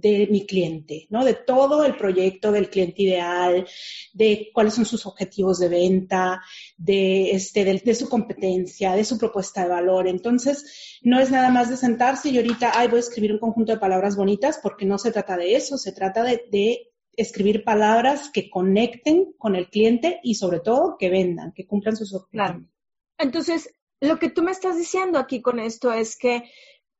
de 0.00 0.26
mi 0.30 0.46
cliente, 0.46 1.06
¿no? 1.10 1.24
De 1.24 1.34
todo 1.34 1.84
el 1.84 1.96
proyecto 1.96 2.52
del 2.52 2.68
cliente 2.68 3.02
ideal, 3.02 3.66
de 4.12 4.50
cuáles 4.52 4.74
son 4.74 4.84
sus 4.84 5.06
objetivos 5.06 5.58
de 5.58 5.68
venta, 5.68 6.42
de, 6.76 7.30
este, 7.30 7.64
de, 7.64 7.94
su 7.94 8.08
competencia, 8.08 8.94
de 8.94 9.04
su 9.04 9.18
propuesta 9.18 9.62
de 9.62 9.70
valor. 9.70 10.06
Entonces, 10.06 10.98
no 11.02 11.18
es 11.18 11.30
nada 11.30 11.50
más 11.50 11.70
de 11.70 11.76
sentarse 11.76 12.28
y 12.28 12.36
ahorita, 12.36 12.72
ay, 12.74 12.88
voy 12.88 12.98
a 12.98 13.00
escribir 13.00 13.32
un 13.32 13.38
conjunto 13.38 13.72
de 13.72 13.78
palabras 13.78 14.16
bonitas, 14.16 14.58
porque 14.62 14.84
no 14.84 14.98
se 14.98 15.12
trata 15.12 15.36
de 15.36 15.56
eso, 15.56 15.78
se 15.78 15.92
trata 15.92 16.22
de, 16.22 16.90
escribir 17.18 17.64
palabras 17.64 18.28
que 18.28 18.50
conecten 18.50 19.32
con 19.38 19.56
el 19.56 19.70
cliente 19.70 20.20
y 20.22 20.34
sobre 20.34 20.60
todo 20.60 20.98
que 20.98 21.08
vendan, 21.08 21.52
que 21.52 21.66
cumplan 21.66 21.96
sus 21.96 22.12
objetivos. 22.12 22.68
Entonces, 23.16 23.70
lo 24.00 24.18
que 24.18 24.28
tú 24.28 24.42
me 24.42 24.50
estás 24.50 24.76
diciendo 24.76 25.18
aquí 25.18 25.40
con 25.40 25.58
esto 25.58 25.94
es 25.94 26.18
que 26.18 26.42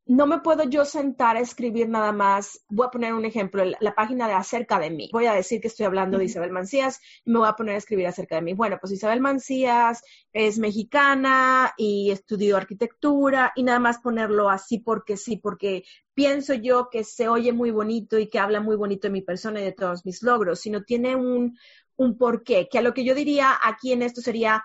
no 0.06 0.26
me 0.28 0.38
puedo 0.38 0.62
yo 0.62 0.84
sentar 0.84 1.36
a 1.36 1.40
escribir 1.40 1.88
nada 1.88 2.12
más. 2.12 2.64
Voy 2.68 2.86
a 2.86 2.90
poner 2.90 3.12
un 3.12 3.24
ejemplo, 3.24 3.64
la, 3.64 3.94
página 3.96 4.28
de 4.28 4.34
acerca 4.34 4.78
de 4.78 4.90
mí. 4.90 5.10
Voy 5.12 5.26
a 5.26 5.32
decir 5.32 5.60
que 5.60 5.66
estoy 5.66 5.84
hablando 5.84 6.18
de 6.18 6.26
Isabel 6.26 6.52
Mancías 6.52 7.00
y 7.24 7.32
me 7.32 7.40
voy 7.40 7.48
a 7.48 7.54
poner 7.54 7.74
a 7.74 7.78
escribir 7.78 8.06
acerca 8.06 8.36
de 8.36 8.42
mí. 8.42 8.54
Bueno, 8.54 8.78
pues 8.80 8.92
Isabel 8.92 9.20
Mancías 9.20 10.04
es 10.32 10.58
mexicana 10.58 11.74
y 11.76 12.12
estudió 12.12 12.56
arquitectura 12.56 13.52
y 13.56 13.64
nada 13.64 13.80
más 13.80 13.98
ponerlo 13.98 14.48
así 14.48 14.78
porque 14.78 15.16
sí, 15.16 15.38
porque 15.38 15.82
pienso 16.14 16.54
yo 16.54 16.88
que 16.88 17.02
se 17.02 17.28
oye 17.28 17.52
muy 17.52 17.72
bonito 17.72 18.16
y 18.16 18.28
que 18.28 18.38
habla 18.38 18.60
muy 18.60 18.76
bonito 18.76 19.08
de 19.08 19.12
mi 19.12 19.22
persona 19.22 19.60
y 19.60 19.64
de 19.64 19.72
todos 19.72 20.06
mis 20.06 20.22
logros, 20.22 20.60
sino 20.60 20.84
tiene 20.84 21.16
un, 21.16 21.58
un 21.96 22.16
porqué, 22.16 22.68
que 22.70 22.78
a 22.78 22.82
lo 22.82 22.94
que 22.94 23.04
yo 23.04 23.14
diría 23.14 23.58
aquí 23.60 23.92
en 23.92 24.02
esto 24.02 24.20
sería 24.20 24.62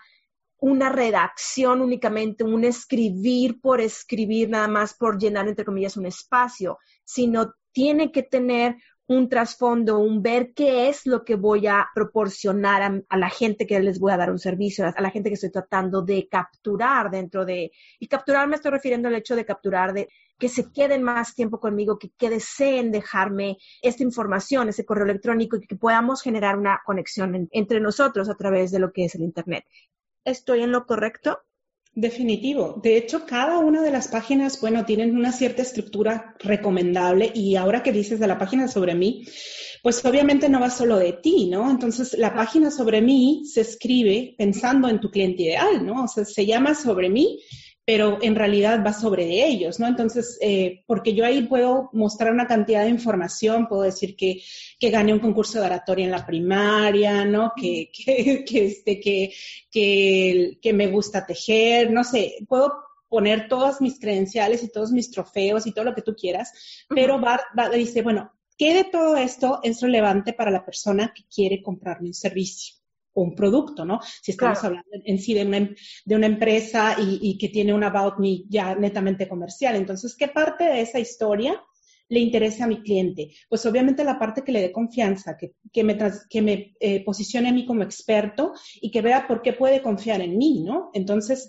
una 0.61 0.89
redacción 0.89 1.81
únicamente, 1.81 2.43
un 2.43 2.63
escribir 2.63 3.59
por 3.59 3.81
escribir, 3.81 4.47
nada 4.49 4.67
más 4.67 4.93
por 4.93 5.19
llenar, 5.19 5.47
entre 5.47 5.65
comillas, 5.65 5.97
un 5.97 6.05
espacio, 6.05 6.77
sino 7.03 7.55
tiene 7.71 8.11
que 8.11 8.21
tener 8.21 8.75
un 9.07 9.27
trasfondo, 9.27 9.97
un 9.97 10.21
ver 10.21 10.53
qué 10.53 10.87
es 10.87 11.07
lo 11.07 11.25
que 11.25 11.35
voy 11.35 11.65
a 11.65 11.89
proporcionar 11.95 13.03
a, 13.09 13.17
la 13.17 13.29
gente 13.29 13.65
que 13.65 13.79
les 13.79 13.99
voy 13.99 14.11
a 14.13 14.17
dar 14.17 14.31
un 14.31 14.37
servicio, 14.37 14.85
a 14.95 15.01
la 15.01 15.09
gente 15.09 15.29
que 15.29 15.33
estoy 15.33 15.51
tratando 15.51 16.03
de 16.03 16.27
capturar 16.29 17.09
dentro 17.09 17.43
de, 17.43 17.71
y 17.99 18.07
capturar 18.07 18.47
me 18.47 18.55
estoy 18.55 18.71
refiriendo 18.71 19.07
al 19.07 19.15
hecho 19.15 19.35
de 19.35 19.45
capturar, 19.45 19.93
de 19.93 20.09
que 20.37 20.47
se 20.47 20.71
queden 20.71 21.01
más 21.01 21.33
tiempo 21.33 21.59
conmigo, 21.59 21.97
que, 21.97 22.29
deseen 22.29 22.91
dejarme 22.91 23.57
esta 23.81 24.03
información, 24.03 24.69
ese 24.69 24.85
correo 24.85 25.05
electrónico 25.05 25.57
y 25.57 25.65
que 25.65 25.75
podamos 25.75 26.21
generar 26.21 26.57
una 26.57 26.81
conexión 26.85 27.49
entre 27.51 27.79
nosotros 27.79 28.29
a 28.29 28.35
través 28.35 28.71
de 28.71 28.79
lo 28.79 28.91
que 28.93 29.05
es 29.05 29.15
el 29.15 29.23
Internet. 29.23 29.65
¿Estoy 30.25 30.61
en 30.61 30.71
lo 30.71 30.85
correcto? 30.85 31.39
Definitivo. 31.93 32.79
De 32.81 32.95
hecho, 32.95 33.25
cada 33.25 33.57
una 33.57 33.81
de 33.81 33.91
las 33.91 34.07
páginas, 34.07 34.61
bueno, 34.61 34.85
tienen 34.85 35.17
una 35.17 35.31
cierta 35.31 35.61
estructura 35.61 36.35
recomendable 36.39 37.31
y 37.33 37.55
ahora 37.57 37.83
que 37.83 37.91
dices 37.91 38.19
de 38.19 38.27
la 38.27 38.37
página 38.37 38.69
sobre 38.69 38.95
mí, 38.95 39.25
pues 39.83 40.05
obviamente 40.05 40.47
no 40.47 40.61
va 40.61 40.69
solo 40.69 40.97
de 40.97 41.13
ti, 41.13 41.49
¿no? 41.49 41.69
Entonces, 41.69 42.17
la 42.17 42.33
página 42.33 42.71
sobre 42.71 43.01
mí 43.01 43.43
se 43.45 43.61
escribe 43.61 44.35
pensando 44.37 44.87
en 44.87 45.01
tu 45.01 45.09
cliente 45.09 45.43
ideal, 45.43 45.85
¿no? 45.85 46.03
O 46.03 46.07
sea, 46.07 46.23
se 46.23 46.45
llama 46.45 46.75
sobre 46.75 47.09
mí 47.09 47.39
pero 47.85 48.19
en 48.21 48.35
realidad 48.35 48.83
va 48.85 48.93
sobre 48.93 49.45
ellos, 49.45 49.79
¿no? 49.79 49.87
Entonces, 49.87 50.37
eh, 50.41 50.83
porque 50.85 51.13
yo 51.13 51.25
ahí 51.25 51.43
puedo 51.43 51.89
mostrar 51.93 52.31
una 52.31 52.47
cantidad 52.47 52.83
de 52.83 52.89
información, 52.89 53.67
puedo 53.67 53.81
decir 53.81 54.15
que, 54.15 54.41
que 54.79 54.89
gané 54.89 55.13
un 55.13 55.19
concurso 55.19 55.59
de 55.59 55.65
oratoria 55.65 56.05
en 56.05 56.11
la 56.11 56.25
primaria, 56.25 57.25
¿no? 57.25 57.53
Que, 57.55 57.91
que, 58.05 58.45
que, 58.45 58.65
este, 58.65 58.99
que, 58.99 59.33
que, 59.69 60.59
que 60.61 60.73
me 60.73 60.87
gusta 60.87 61.25
tejer, 61.25 61.91
no 61.91 62.03
sé, 62.03 62.35
puedo 62.47 62.73
poner 63.09 63.49
todas 63.49 63.81
mis 63.81 63.99
credenciales 63.99 64.63
y 64.63 64.71
todos 64.71 64.91
mis 64.91 65.11
trofeos 65.11 65.67
y 65.67 65.73
todo 65.73 65.83
lo 65.83 65.93
que 65.93 66.01
tú 66.01 66.15
quieras, 66.15 66.85
pero 66.87 67.19
va, 67.19 67.41
va, 67.57 67.69
dice, 67.69 68.03
bueno, 68.03 68.31
¿qué 68.57 68.73
de 68.73 68.83
todo 68.85 69.17
esto 69.17 69.59
es 69.63 69.81
relevante 69.81 70.31
para 70.31 70.49
la 70.49 70.63
persona 70.63 71.11
que 71.13 71.23
quiere 71.23 71.61
comprarme 71.61 72.07
un 72.07 72.13
servicio? 72.13 72.80
Un 73.13 73.35
producto, 73.35 73.85
¿no? 73.85 73.99
Si 74.21 74.31
estamos 74.31 74.63
hablando 74.63 74.89
en 74.91 75.19
sí 75.19 75.33
de 75.33 75.45
una, 75.45 75.57
em, 75.57 75.75
de 76.05 76.15
una 76.15 76.27
empresa 76.27 76.95
y, 76.99 77.37
que 77.37 77.49
tiene 77.49 77.73
un 77.73 77.83
About 77.83 78.19
Me 78.19 78.43
ya 78.47 78.75
netamente 78.75 79.27
comercial. 79.27 79.75
Entonces, 79.75 80.15
¿qué 80.15 80.27
parte 80.27 80.65
de 80.65 80.81
esa 80.81 80.99
historia 80.99 81.61
le 82.09 82.19
interesa 82.19 82.65
a 82.65 82.67
mi 82.67 82.81
cliente? 82.81 83.31
Pues 83.49 83.65
obviamente 83.65 84.03
la 84.03 84.19
parte 84.19 84.43
que 84.43 84.51
le 84.51 84.61
dé 84.61 84.71
confianza, 84.71 85.37
que, 85.37 85.53
que 85.71 85.83
me, 85.83 85.97
que 86.29 86.41
me 86.41 86.73
eh, 86.79 87.03
posicione 87.03 87.49
a 87.49 87.53
mí 87.53 87.65
como 87.65 87.83
experto 87.83 88.53
y 88.81 88.91
que 88.91 89.01
vea 89.01 89.27
por 89.27 89.41
qué 89.41 89.53
puede 89.53 89.81
confiar 89.81 90.21
en 90.21 90.37
mí, 90.37 90.61
¿no? 90.61 90.89
Entonces, 90.93 91.47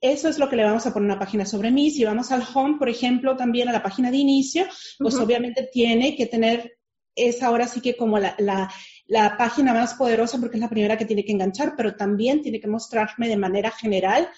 eso 0.00 0.28
es 0.28 0.38
lo 0.38 0.48
que 0.48 0.56
le 0.56 0.64
vamos 0.64 0.86
a 0.86 0.92
poner 0.92 1.06
una 1.10 1.18
página 1.18 1.44
sobre 1.44 1.70
mí. 1.70 1.90
Si 1.90 2.04
vamos 2.04 2.30
al 2.30 2.44
home, 2.54 2.78
por 2.78 2.88
ejemplo, 2.88 3.36
también 3.36 3.68
a 3.68 3.72
la 3.72 3.82
página 3.82 4.10
de 4.10 4.18
inicio, 4.18 4.64
pues 4.98 5.16
obviamente 5.16 5.68
tiene 5.72 6.14
que 6.14 6.26
tener, 6.26 6.77
es 7.18 7.42
ahora 7.42 7.66
sí 7.66 7.80
que 7.80 7.96
como 7.96 8.18
la 8.18 8.70
la 9.08 9.36
página 9.38 9.72
más 9.72 9.94
poderosa 9.94 10.38
porque 10.38 10.58
es 10.58 10.60
la 10.60 10.68
primera 10.68 10.96
que 10.96 11.06
tiene 11.06 11.24
que 11.24 11.32
enganchar, 11.32 11.74
pero 11.76 11.96
también 11.96 12.42
tiene 12.42 12.60
que 12.60 12.68
mostrarme 12.68 13.26
de 13.26 13.38
manera 13.38 13.70
general 13.70 14.28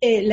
eh, 0.00 0.26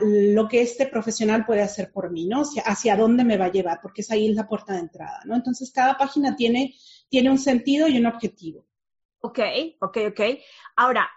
lo 0.00 0.48
que 0.48 0.62
este 0.62 0.86
profesional 0.86 1.44
puede 1.44 1.62
hacer 1.62 1.92
por 1.92 2.10
mí, 2.10 2.26
¿no? 2.26 2.42
Hacia, 2.42 2.62
hacia, 2.62 2.96
dónde 2.96 3.24
me 3.24 3.36
va 3.36 3.46
a 3.46 3.52
llevar, 3.52 3.80
porque 3.82 4.02
es 4.02 4.10
ahí 4.10 4.32
la 4.32 4.48
puerta 4.48 4.72
de 4.72 4.80
entrada, 4.80 5.20
¿no? 5.24 5.34
Entonces, 5.34 5.70
cada 5.72 5.96
página 5.96 6.34
tiene, 6.34 6.74
tiene 7.08 7.30
un 7.30 7.38
sentido 7.38 7.86
y 7.88 7.98
un 7.98 8.06
objetivo. 8.06 8.66
Ok, 9.20 9.38
ok, 9.80 9.98
ok. 10.10 10.20
Ahora, 10.76 11.08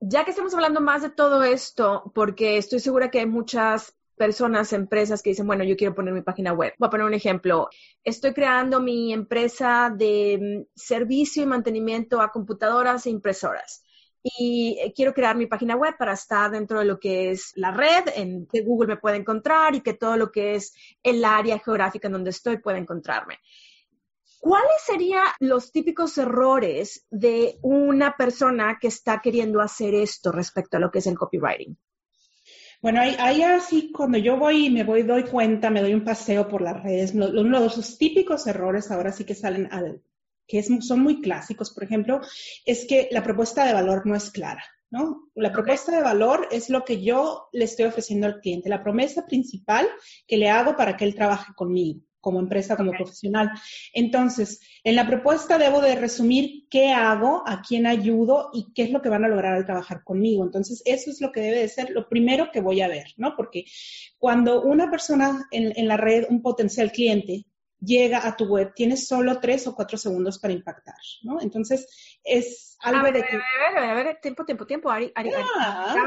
ya 0.00 0.24
que 0.24 0.30
estamos 0.30 0.54
hablando 0.54 0.80
más 0.80 1.02
de 1.02 1.10
todo 1.10 1.42
esto, 1.42 2.12
porque 2.14 2.58
estoy 2.58 2.80
segura 2.80 3.10
que 3.10 3.20
hay 3.20 3.26
muchas 3.26 3.96
personas, 4.16 4.72
empresas 4.72 5.22
que 5.22 5.30
dicen, 5.30 5.46
bueno, 5.46 5.64
yo 5.64 5.76
quiero 5.76 5.94
poner 5.94 6.14
mi 6.14 6.22
página 6.22 6.52
web. 6.52 6.72
Voy 6.78 6.86
a 6.86 6.90
poner 6.90 7.06
un 7.06 7.14
ejemplo. 7.14 7.68
Estoy 8.02 8.32
creando 8.32 8.80
mi 8.80 9.12
empresa 9.12 9.92
de 9.94 10.64
mm, 10.64 10.70
servicio 10.74 11.42
y 11.42 11.46
mantenimiento 11.46 12.20
a 12.20 12.30
computadoras 12.30 13.06
e 13.06 13.10
impresoras. 13.10 13.82
Y 14.22 14.78
eh, 14.80 14.92
quiero 14.96 15.12
crear 15.12 15.36
mi 15.36 15.46
página 15.46 15.76
web 15.76 15.96
para 15.98 16.14
estar 16.14 16.50
dentro 16.50 16.78
de 16.78 16.86
lo 16.86 16.98
que 16.98 17.30
es 17.30 17.52
la 17.56 17.72
red, 17.72 18.04
en 18.16 18.46
que 18.46 18.62
Google 18.62 18.88
me 18.88 18.96
puede 18.96 19.18
encontrar 19.18 19.74
y 19.74 19.82
que 19.82 19.94
todo 19.94 20.16
lo 20.16 20.30
que 20.32 20.54
es 20.54 20.74
el 21.02 21.24
área 21.24 21.58
geográfica 21.58 22.08
en 22.08 22.14
donde 22.14 22.30
estoy 22.30 22.56
pueda 22.56 22.78
encontrarme. 22.78 23.38
¿Cuáles 24.40 24.82
serían 24.84 25.26
los 25.40 25.72
típicos 25.72 26.18
errores 26.18 27.06
de 27.10 27.58
una 27.62 28.14
persona 28.16 28.78
que 28.78 28.88
está 28.88 29.20
queriendo 29.22 29.60
hacer 29.60 29.94
esto 29.94 30.32
respecto 30.32 30.76
a 30.76 30.80
lo 30.80 30.90
que 30.90 30.98
es 30.98 31.06
el 31.06 31.16
copywriting? 31.16 31.78
Bueno, 32.84 33.00
ahí, 33.00 33.40
así, 33.40 33.90
cuando 33.90 34.18
yo 34.18 34.36
voy 34.36 34.66
y 34.66 34.70
me 34.70 34.84
voy, 34.84 35.04
doy 35.04 35.24
cuenta, 35.24 35.70
me 35.70 35.80
doy 35.80 35.94
un 35.94 36.04
paseo 36.04 36.46
por 36.46 36.60
las 36.60 36.82
redes, 36.82 37.14
uno 37.14 37.58
de 37.58 37.64
los 37.64 37.96
típicos 37.96 38.46
errores 38.46 38.90
ahora 38.90 39.10
sí 39.10 39.24
que 39.24 39.34
salen 39.34 39.72
al, 39.72 40.02
que 40.46 40.62
son 40.62 41.00
muy 41.00 41.22
clásicos, 41.22 41.72
por 41.72 41.82
ejemplo, 41.82 42.20
es 42.66 42.84
que 42.86 43.08
la 43.10 43.22
propuesta 43.22 43.64
de 43.64 43.72
valor 43.72 44.06
no 44.06 44.14
es 44.14 44.30
clara, 44.30 44.62
¿no? 44.90 45.30
La 45.34 45.50
propuesta 45.50 45.92
de 45.92 46.02
valor 46.02 46.46
es 46.50 46.68
lo 46.68 46.84
que 46.84 47.02
yo 47.02 47.48
le 47.52 47.64
estoy 47.64 47.86
ofreciendo 47.86 48.26
al 48.26 48.40
cliente, 48.40 48.68
la 48.68 48.82
promesa 48.82 49.24
principal 49.24 49.88
que 50.26 50.36
le 50.36 50.50
hago 50.50 50.76
para 50.76 50.94
que 50.94 51.06
él 51.06 51.14
trabaje 51.14 51.54
conmigo 51.56 52.02
como 52.24 52.40
empresa, 52.40 52.76
como 52.76 52.92
profesional. 52.92 53.50
Entonces, 53.92 54.60
en 54.82 54.96
la 54.96 55.06
propuesta 55.06 55.58
debo 55.58 55.82
de 55.82 55.94
resumir 55.94 56.66
qué 56.70 56.90
hago, 56.90 57.42
a 57.46 57.60
quién 57.60 57.86
ayudo 57.86 58.48
y 58.54 58.72
qué 58.74 58.84
es 58.84 58.90
lo 58.90 59.02
que 59.02 59.10
van 59.10 59.26
a 59.26 59.28
lograr 59.28 59.52
al 59.52 59.66
trabajar 59.66 60.02
conmigo. 60.02 60.42
Entonces, 60.42 60.82
eso 60.86 61.10
es 61.10 61.20
lo 61.20 61.30
que 61.30 61.40
debe 61.40 61.60
de 61.60 61.68
ser 61.68 61.90
lo 61.90 62.08
primero 62.08 62.50
que 62.50 62.62
voy 62.62 62.80
a 62.80 62.88
ver, 62.88 63.08
¿no? 63.18 63.36
Porque 63.36 63.66
cuando 64.18 64.62
una 64.62 64.90
persona 64.90 65.46
en, 65.50 65.72
en 65.76 65.86
la 65.86 65.98
red, 65.98 66.24
un 66.30 66.40
potencial 66.40 66.90
cliente, 66.90 67.44
llega 67.84 68.26
a 68.26 68.36
tu 68.36 68.46
web, 68.46 68.72
tienes 68.74 69.06
solo 69.06 69.40
tres 69.40 69.66
o 69.66 69.74
cuatro 69.74 69.98
segundos 69.98 70.38
para 70.38 70.52
impactar, 70.52 70.94
¿no? 71.22 71.40
Entonces, 71.40 72.18
es 72.22 72.76
algo 72.80 73.00
a 73.00 73.02
ver, 73.04 73.14
de 73.14 73.22
que... 73.22 73.36
A 73.36 73.80
ver, 73.80 73.90
a 73.90 73.94
ver, 73.94 74.18
tiempo, 74.20 74.44
tiempo, 74.44 74.66
tiempo, 74.66 74.90
Ari, 74.90 75.12
Ari, 75.14 75.30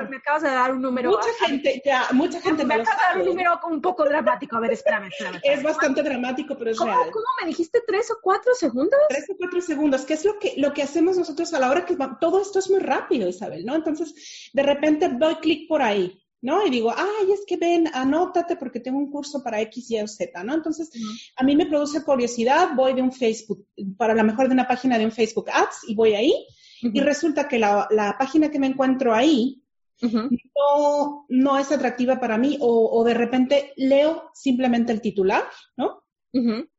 me 0.10 0.18
acabas 0.18 0.44
de 0.44 0.50
dar 0.50 0.72
un 0.72 0.82
número... 0.82 1.12
Mucha 1.12 1.46
gente, 1.46 1.82
ya, 1.84 2.08
mucha 2.12 2.42
gente 2.42 2.64
me, 2.66 2.76
me 2.78 2.82
acabas 2.82 3.00
de 3.00 3.08
dar 3.08 3.18
un 3.22 3.26
número 3.26 3.60
un 3.70 3.82
poco 3.82 4.06
dramático, 4.06 4.56
a 4.58 4.60
ver, 4.60 4.72
espérame, 4.72 5.08
espérame. 5.08 5.40
Es 5.44 5.64
bastante 5.64 6.04
dramático, 6.04 6.58
pero 6.58 6.72
es 6.72 6.78
¿Cómo, 6.78 6.92
real. 6.92 7.12
¿Cómo 7.12 7.26
me 7.42 7.48
dijiste 7.48 7.82
tres 7.86 8.12
o 8.12 8.18
cuatro 8.22 8.54
segundos? 8.54 9.00
Tres 9.10 9.30
o 9.30 9.38
cuatro 9.38 9.62
segundos, 9.62 10.06
que 10.06 10.14
es 10.14 10.26
lo 10.26 10.40
que, 10.40 10.54
lo 10.58 10.74
que 10.74 10.84
hacemos 10.84 11.18
nosotros 11.18 11.54
a 11.54 11.60
la 11.60 11.70
hora 11.70 11.86
que 11.86 11.98
todo 12.20 12.42
esto 12.42 12.60
es 12.60 12.70
muy 12.70 12.80
rápido, 12.80 13.28
Isabel, 13.28 13.66
¿no? 13.66 13.76
Entonces, 13.76 14.52
de 14.54 14.64
repente 14.64 15.10
doy 15.10 15.36
clic 15.36 15.68
por 15.68 15.82
ahí, 15.82 16.22
¿no? 16.42 16.66
Y 16.66 16.70
digo, 16.70 16.94
ay, 16.96 17.32
es 17.32 17.44
que 17.46 17.58
ven, 17.58 17.90
anótate 17.94 18.56
porque 18.56 18.80
tengo 18.80 18.98
un 18.98 19.12
curso 19.12 19.44
para 19.44 19.62
X, 19.62 19.92
Y 19.92 20.02
o 20.02 20.08
Z, 20.08 20.44
¿no? 20.44 20.54
Entonces, 20.54 20.92
a 21.36 21.44
mí 21.44 21.56
me 21.56 21.66
produce 21.66 22.04
curiosidad, 22.04 22.70
voy 22.76 22.94
de 22.94 23.02
un 23.02 23.12
Facebook, 23.12 23.66
para 23.98 24.14
la 24.14 24.24
mejor 24.24 24.48
de 24.48 24.54
una 24.54 24.68
página 24.68 24.98
de 24.98 25.06
un 25.06 25.12
Facebook 25.12 25.50
Ads 25.52 25.90
y 25.90 25.96
voy 25.96 26.14
ahí 26.14 26.34
y 26.82 27.00
resulta 27.02 27.48
que 27.48 27.60
la, 27.60 28.16
página 28.20 28.50
que 28.50 28.60
me 28.60 28.68
encuentro 28.68 29.14
ahí 29.14 29.64
no, 30.02 31.26
no, 31.28 31.58
es 31.58 31.72
atractiva 31.72 32.20
para 32.20 32.38
mí 32.38 32.58
o, 32.62 33.04
de 33.04 33.14
repente 33.14 33.74
leo 33.78 34.30
simplemente 34.34 34.92
el 34.92 35.02
titular, 35.02 35.44
¿no? 35.76 36.04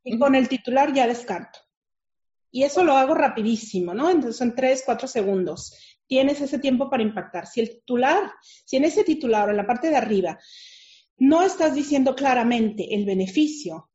Y 0.05 0.19
con 0.19 0.35
el 0.35 0.49
titular 0.49 0.93
ya 0.93 1.07
descarto. 1.07 1.59
Y 2.51 2.63
eso 2.63 2.83
lo 2.83 2.97
hago 2.97 3.15
rapidísimo, 3.15 3.93
¿no? 3.93 4.09
Entonces 4.09 4.37
son 4.37 4.55
tres, 4.55 4.83
cuatro 4.87 5.07
segundos. 5.07 5.88
Tienes 6.09 6.41
ese 6.41 6.59
tiempo 6.59 6.91
para 6.91 7.05
impactar. 7.05 7.47
Si 7.47 7.61
el 7.61 7.71
titular, 7.71 8.33
si 8.43 8.77
en 8.77 8.85
ese 8.85 9.05
titular 9.05 9.47
o 9.47 9.51
en 9.53 9.57
la 9.59 9.67
parte 9.67 9.91
de 9.91 9.97
arriba 9.97 10.39
no 11.19 11.43
estás 11.43 11.75
diciendo 11.75 12.15
claramente 12.15 12.95
el 12.95 13.05
beneficio 13.05 13.91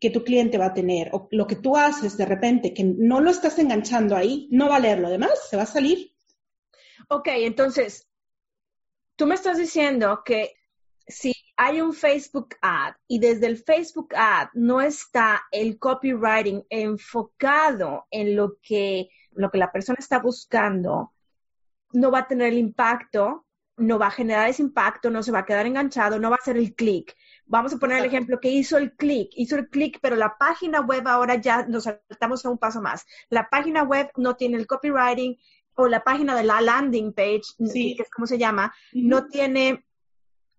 que 0.00 0.10
tu 0.10 0.24
cliente 0.24 0.58
va 0.58 0.66
a 0.66 0.74
tener 0.74 1.10
o 1.12 1.28
lo 1.30 1.46
que 1.46 1.56
tú 1.56 1.76
haces 1.76 2.16
de 2.16 2.26
repente, 2.26 2.74
que 2.74 2.84
no 2.84 3.20
lo 3.20 3.30
estás 3.30 3.58
enganchando 3.58 4.16
ahí, 4.16 4.48
no 4.50 4.68
va 4.68 4.76
a 4.76 4.80
leer 4.80 4.98
lo 4.98 5.10
demás, 5.10 5.48
se 5.48 5.56
va 5.56 5.62
a 5.62 5.66
salir. 5.66 6.12
Ok, 7.08 7.28
entonces, 7.28 8.08
tú 9.16 9.26
me 9.26 9.34
estás 9.34 9.58
diciendo 9.58 10.22
que 10.24 10.54
si 11.06 11.32
hay 11.56 11.80
un 11.80 11.94
Facebook 11.94 12.56
ad 12.60 12.94
y 13.06 13.18
desde 13.18 13.46
el 13.46 13.58
Facebook 13.58 14.14
ad 14.14 14.48
no 14.54 14.80
está 14.80 15.44
el 15.50 15.78
copywriting 15.78 16.64
enfocado 16.68 18.06
en 18.10 18.36
lo 18.36 18.58
que, 18.60 19.08
lo 19.32 19.50
que 19.50 19.58
la 19.58 19.72
persona 19.72 19.96
está 19.98 20.18
buscando, 20.18 21.14
no 21.92 22.10
va 22.10 22.20
a 22.20 22.28
tener 22.28 22.48
el 22.48 22.58
impacto, 22.58 23.46
no 23.78 23.98
va 23.98 24.06
a 24.06 24.10
generar 24.10 24.48
ese 24.48 24.62
impacto, 24.62 25.10
no 25.10 25.22
se 25.22 25.32
va 25.32 25.40
a 25.40 25.44
quedar 25.44 25.66
enganchado, 25.66 26.18
no 26.18 26.30
va 26.30 26.36
a 26.36 26.38
hacer 26.38 26.56
el 26.56 26.74
clic. 26.74 27.14
Vamos 27.44 27.74
a 27.74 27.78
poner 27.78 27.98
el 27.98 28.06
ejemplo 28.06 28.40
que 28.40 28.48
hizo 28.48 28.78
el 28.78 28.96
clic, 28.96 29.30
hizo 29.32 29.56
el 29.56 29.68
clic, 29.68 29.98
pero 30.00 30.16
la 30.16 30.36
página 30.38 30.80
web 30.80 31.06
ahora 31.06 31.36
ya 31.36 31.66
nos 31.66 31.84
saltamos 31.84 32.44
a 32.44 32.50
un 32.50 32.58
paso 32.58 32.80
más. 32.80 33.04
La 33.28 33.48
página 33.48 33.82
web 33.82 34.10
no 34.16 34.34
tiene 34.34 34.56
el 34.56 34.66
copywriting 34.66 35.36
o 35.74 35.88
la 35.88 36.02
página 36.02 36.34
de 36.34 36.44
la 36.44 36.60
landing 36.60 37.12
page, 37.12 37.42
que 37.72 37.96
es 37.98 38.10
como 38.10 38.26
se 38.26 38.38
llama, 38.38 38.74
no 38.92 39.26
tiene 39.26 39.84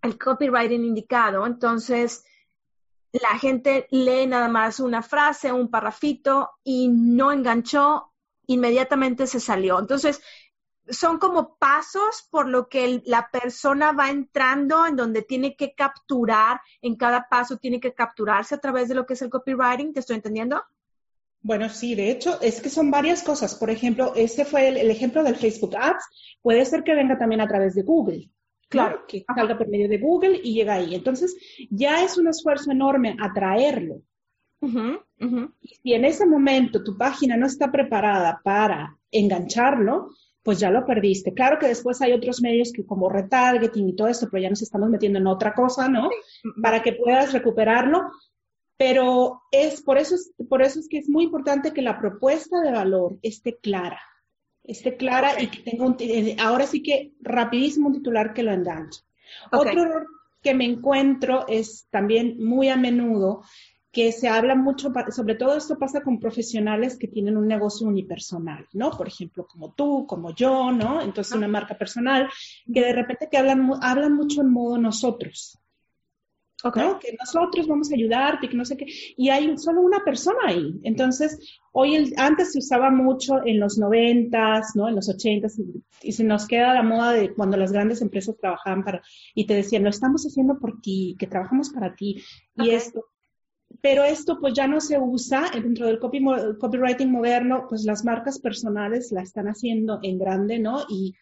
el 0.02 0.16
copywriting 0.16 0.84
indicado. 0.84 1.44
Entonces, 1.44 2.24
la 3.12 3.38
gente 3.38 3.88
lee 3.90 4.26
nada 4.26 4.48
más 4.48 4.78
una 4.78 5.02
frase, 5.02 5.52
un 5.52 5.70
parrafito 5.70 6.50
y 6.62 6.88
no 6.88 7.32
enganchó, 7.32 8.12
inmediatamente 8.46 9.26
se 9.26 9.40
salió. 9.40 9.78
Entonces, 9.78 10.22
son 10.90 11.18
como 11.18 11.56
pasos 11.56 12.26
por 12.30 12.48
lo 12.48 12.68
que 12.68 13.02
la 13.04 13.30
persona 13.30 13.92
va 13.92 14.10
entrando 14.10 14.86
en 14.86 14.96
donde 14.96 15.22
tiene 15.22 15.56
que 15.56 15.74
capturar, 15.74 16.60
en 16.82 16.96
cada 16.96 17.28
paso 17.28 17.56
tiene 17.56 17.80
que 17.80 17.94
capturarse 17.94 18.54
a 18.54 18.60
través 18.60 18.88
de 18.88 18.94
lo 18.94 19.06
que 19.06 19.14
es 19.14 19.22
el 19.22 19.30
copywriting, 19.30 19.92
¿te 19.92 20.00
estoy 20.00 20.16
entendiendo? 20.16 20.62
Bueno, 21.40 21.68
sí, 21.68 21.94
de 21.94 22.10
hecho, 22.10 22.40
es 22.40 22.60
que 22.60 22.68
son 22.68 22.90
varias 22.90 23.22
cosas. 23.22 23.54
Por 23.54 23.70
ejemplo, 23.70 24.12
ese 24.16 24.44
fue 24.44 24.68
el, 24.68 24.90
ejemplo 24.90 25.22
del 25.22 25.36
Facebook 25.36 25.76
Ads. 25.76 26.04
Puede 26.42 26.64
ser 26.64 26.82
que 26.82 26.94
venga 26.94 27.16
también 27.16 27.40
a 27.40 27.48
través 27.48 27.74
de 27.74 27.82
Google. 27.82 28.30
Claro, 28.68 29.04
que 29.06 29.24
salga 29.34 29.56
por 29.56 29.68
medio 29.68 29.88
de 29.88 29.98
Google 29.98 30.40
y 30.42 30.52
llega 30.52 30.74
ahí. 30.74 30.94
Entonces, 30.94 31.36
ya 31.70 32.04
es 32.04 32.18
un 32.18 32.28
esfuerzo 32.28 32.70
enorme 32.70 33.16
atraerlo. 33.18 34.02
Y 34.60 35.74
si 35.82 35.94
en 35.94 36.04
ese 36.04 36.26
momento 36.26 36.82
tu 36.82 36.96
página 36.98 37.36
no 37.36 37.46
está 37.46 37.70
preparada 37.70 38.40
para 38.42 38.98
engancharlo, 39.10 40.10
pues 40.48 40.60
ya 40.60 40.70
lo 40.70 40.86
perdiste. 40.86 41.34
Claro 41.34 41.58
que 41.58 41.68
después 41.68 42.00
hay 42.00 42.14
otros 42.14 42.40
medios 42.40 42.72
que 42.72 42.86
como 42.86 43.10
retargeting 43.10 43.90
y 43.90 43.94
todo 43.94 44.08
esto, 44.08 44.28
pero 44.30 44.44
ya 44.44 44.48
nos 44.48 44.62
estamos 44.62 44.88
metiendo 44.88 45.18
en 45.18 45.26
otra 45.26 45.52
cosa, 45.52 45.90
¿no? 45.90 46.08
Para 46.62 46.80
que 46.80 46.94
puedas 46.94 47.34
recuperarlo. 47.34 48.10
Pero 48.78 49.42
es 49.52 49.82
por 49.82 49.98
eso, 49.98 50.14
es, 50.14 50.32
por 50.48 50.62
eso 50.62 50.80
es 50.80 50.88
que 50.88 50.96
es 50.96 51.08
muy 51.10 51.24
importante 51.24 51.74
que 51.74 51.82
la 51.82 51.98
propuesta 51.98 52.62
de 52.62 52.72
valor 52.72 53.18
esté 53.20 53.58
clara. 53.58 54.00
Esté 54.64 54.96
clara 54.96 55.38
y 55.38 55.48
que 55.48 55.70
tenga 55.70 55.84
un, 55.84 55.96
eh, 55.98 56.34
ahora 56.40 56.66
sí 56.66 56.82
que 56.82 57.12
rapidísimo 57.20 57.88
un 57.88 57.96
titular 57.96 58.32
que 58.32 58.42
lo 58.42 58.50
enganche. 58.50 59.02
Otro 59.52 59.82
error 59.82 60.06
que 60.42 60.54
me 60.54 60.64
encuentro 60.64 61.46
es 61.46 61.88
también 61.90 62.42
muy 62.42 62.70
a 62.70 62.76
menudo 62.78 63.42
que 63.98 64.12
se 64.12 64.28
habla 64.28 64.54
mucho, 64.54 64.92
sobre 65.10 65.34
todo 65.34 65.56
esto 65.56 65.76
pasa 65.76 66.02
con 66.02 66.20
profesionales 66.20 66.96
que 66.96 67.08
tienen 67.08 67.36
un 67.36 67.48
negocio 67.48 67.88
unipersonal, 67.88 68.64
¿no? 68.72 68.92
Por 68.92 69.08
ejemplo, 69.08 69.44
como 69.44 69.72
tú, 69.72 70.06
como 70.06 70.32
yo, 70.32 70.70
¿no? 70.70 71.02
Entonces 71.02 71.34
una 71.34 71.48
marca 71.48 71.76
personal, 71.76 72.28
que 72.72 72.80
de 72.80 72.92
repente 72.92 73.26
que 73.28 73.36
hablan, 73.36 73.68
hablan 73.82 74.14
mucho 74.14 74.42
en 74.42 74.52
modo 74.52 74.78
nosotros. 74.78 75.58
¿no? 76.62 77.00
Que 77.00 77.16
nosotros 77.18 77.66
vamos 77.66 77.90
a 77.90 77.96
ayudarte, 77.96 78.48
que 78.48 78.56
no 78.56 78.64
sé 78.64 78.76
qué. 78.76 78.86
Y 79.16 79.30
hay 79.30 79.58
solo 79.58 79.80
una 79.80 80.04
persona 80.04 80.38
ahí. 80.46 80.78
Entonces, 80.84 81.58
hoy, 81.72 81.96
el, 81.96 82.14
antes 82.18 82.52
se 82.52 82.60
usaba 82.60 82.90
mucho 82.90 83.44
en 83.44 83.58
los 83.58 83.78
noventas, 83.78 84.76
¿no? 84.76 84.88
En 84.88 84.94
los 84.94 85.08
ochentas, 85.08 85.58
y, 86.02 86.12
se 86.12 86.22
nos 86.22 86.46
queda 86.46 86.72
la 86.72 86.84
moda 86.84 87.14
de 87.14 87.34
cuando 87.34 87.56
las 87.56 87.72
grandes 87.72 88.00
empresas 88.00 88.36
trabajaban 88.40 88.84
para, 88.84 89.02
y 89.34 89.44
te 89.44 89.54
decían, 89.54 89.82
lo 89.82 89.90
estamos 89.90 90.24
haciendo 90.24 90.56
por 90.60 90.80
ti, 90.80 91.16
que 91.18 91.26
trabajamos 91.26 91.70
para 91.70 91.96
ti. 91.96 92.22
Y 92.54 92.70
esto, 92.70 93.04
pero 93.80 94.04
esto 94.04 94.38
pues 94.40 94.54
ya 94.54 94.66
no 94.66 94.80
se 94.80 94.98
usa 94.98 95.50
dentro 95.52 95.86
del 95.86 95.98
copywriting 95.98 97.10
moderno, 97.10 97.66
pues 97.68 97.84
las 97.84 98.04
marcas 98.04 98.38
personales 98.38 99.12
la 99.12 99.22
están 99.22 99.46
haciendo 99.46 100.00
en 100.02 100.18
grande, 100.18 100.58
¿no? 100.58 100.84
Y, 100.88 101.14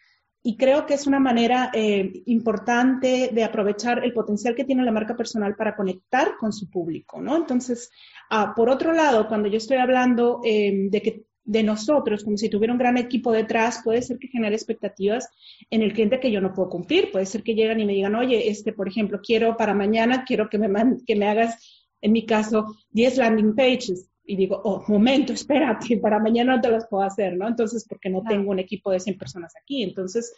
creo 0.57 0.85
que 0.85 0.93
es 0.93 1.05
una 1.05 1.19
manera 1.19 1.71
eh, 1.73 2.23
importante 2.25 3.31
de 3.33 3.43
aprovechar 3.43 4.05
el 4.05 4.13
potencial 4.13 4.55
que 4.55 4.63
tiene 4.63 4.85
la 4.85 4.93
marca 4.93 5.13
personal 5.13 5.57
para 5.57 5.75
conectar 5.75 6.37
con 6.39 6.53
su 6.53 6.69
público, 6.69 7.21
¿no? 7.21 7.35
Entonces, 7.35 7.91
ah, 8.29 8.53
por 8.55 8.69
otro 8.69 8.93
lado, 8.93 9.27
cuando 9.27 9.49
yo 9.49 9.57
estoy 9.57 9.75
hablando 9.75 10.39
eh, 10.45 10.87
de 10.89 11.01
que 11.01 11.25
de 11.47 11.63
nosotros, 11.63 12.23
como 12.23 12.37
si 12.37 12.49
tuviera 12.49 12.73
un 12.73 12.79
gran 12.79 12.97
equipo 12.97 13.31
detrás, 13.31 13.81
puede 13.83 14.01
ser 14.01 14.19
que 14.19 14.27
genere 14.27 14.55
expectativas 14.55 15.29
en 15.69 15.81
el 15.81 15.93
cliente 15.93 16.19
que 16.19 16.31
yo 16.31 16.41
no 16.41 16.53
puedo 16.53 16.69
cumplir. 16.69 17.09
Puede 17.11 17.25
ser 17.25 17.41
que 17.41 17.55
lleguen 17.55 17.79
y 17.79 17.85
me 17.85 17.93
digan, 17.93 18.15
oye, 18.15 18.49
este, 18.49 18.73
por 18.73 18.87
ejemplo, 18.87 19.21
quiero 19.23 19.55
para 19.55 19.73
mañana, 19.73 20.25
quiero 20.25 20.49
que 20.49 20.59
me, 20.59 20.69
que 21.05 21.15
me 21.15 21.27
hagas 21.27 21.76
en 22.01 22.11
mi 22.11 22.25
caso, 22.25 22.75
10 22.91 23.17
landing 23.17 23.55
pages. 23.55 24.09
Y 24.25 24.35
digo, 24.35 24.61
oh, 24.63 24.83
momento, 24.87 25.33
espérate, 25.33 25.97
para 25.97 26.19
mañana 26.19 26.55
no 26.55 26.61
te 26.61 26.69
las 26.69 26.87
puedo 26.87 27.03
hacer, 27.03 27.37
¿no? 27.37 27.47
Entonces, 27.47 27.85
porque 27.87 28.09
no 28.09 28.23
tengo 28.27 28.51
un 28.51 28.59
equipo 28.59 28.91
de 28.91 28.99
100 28.99 29.17
personas 29.17 29.53
aquí. 29.61 29.83
Entonces, 29.83 30.33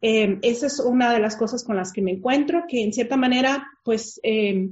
eh, 0.00 0.38
esa 0.42 0.66
es 0.66 0.80
una 0.80 1.12
de 1.12 1.20
las 1.20 1.36
cosas 1.36 1.64
con 1.64 1.76
las 1.76 1.92
que 1.92 2.02
me 2.02 2.12
encuentro, 2.12 2.64
que 2.68 2.82
en 2.82 2.92
cierta 2.92 3.16
manera, 3.16 3.66
pues, 3.84 4.20
eh, 4.22 4.70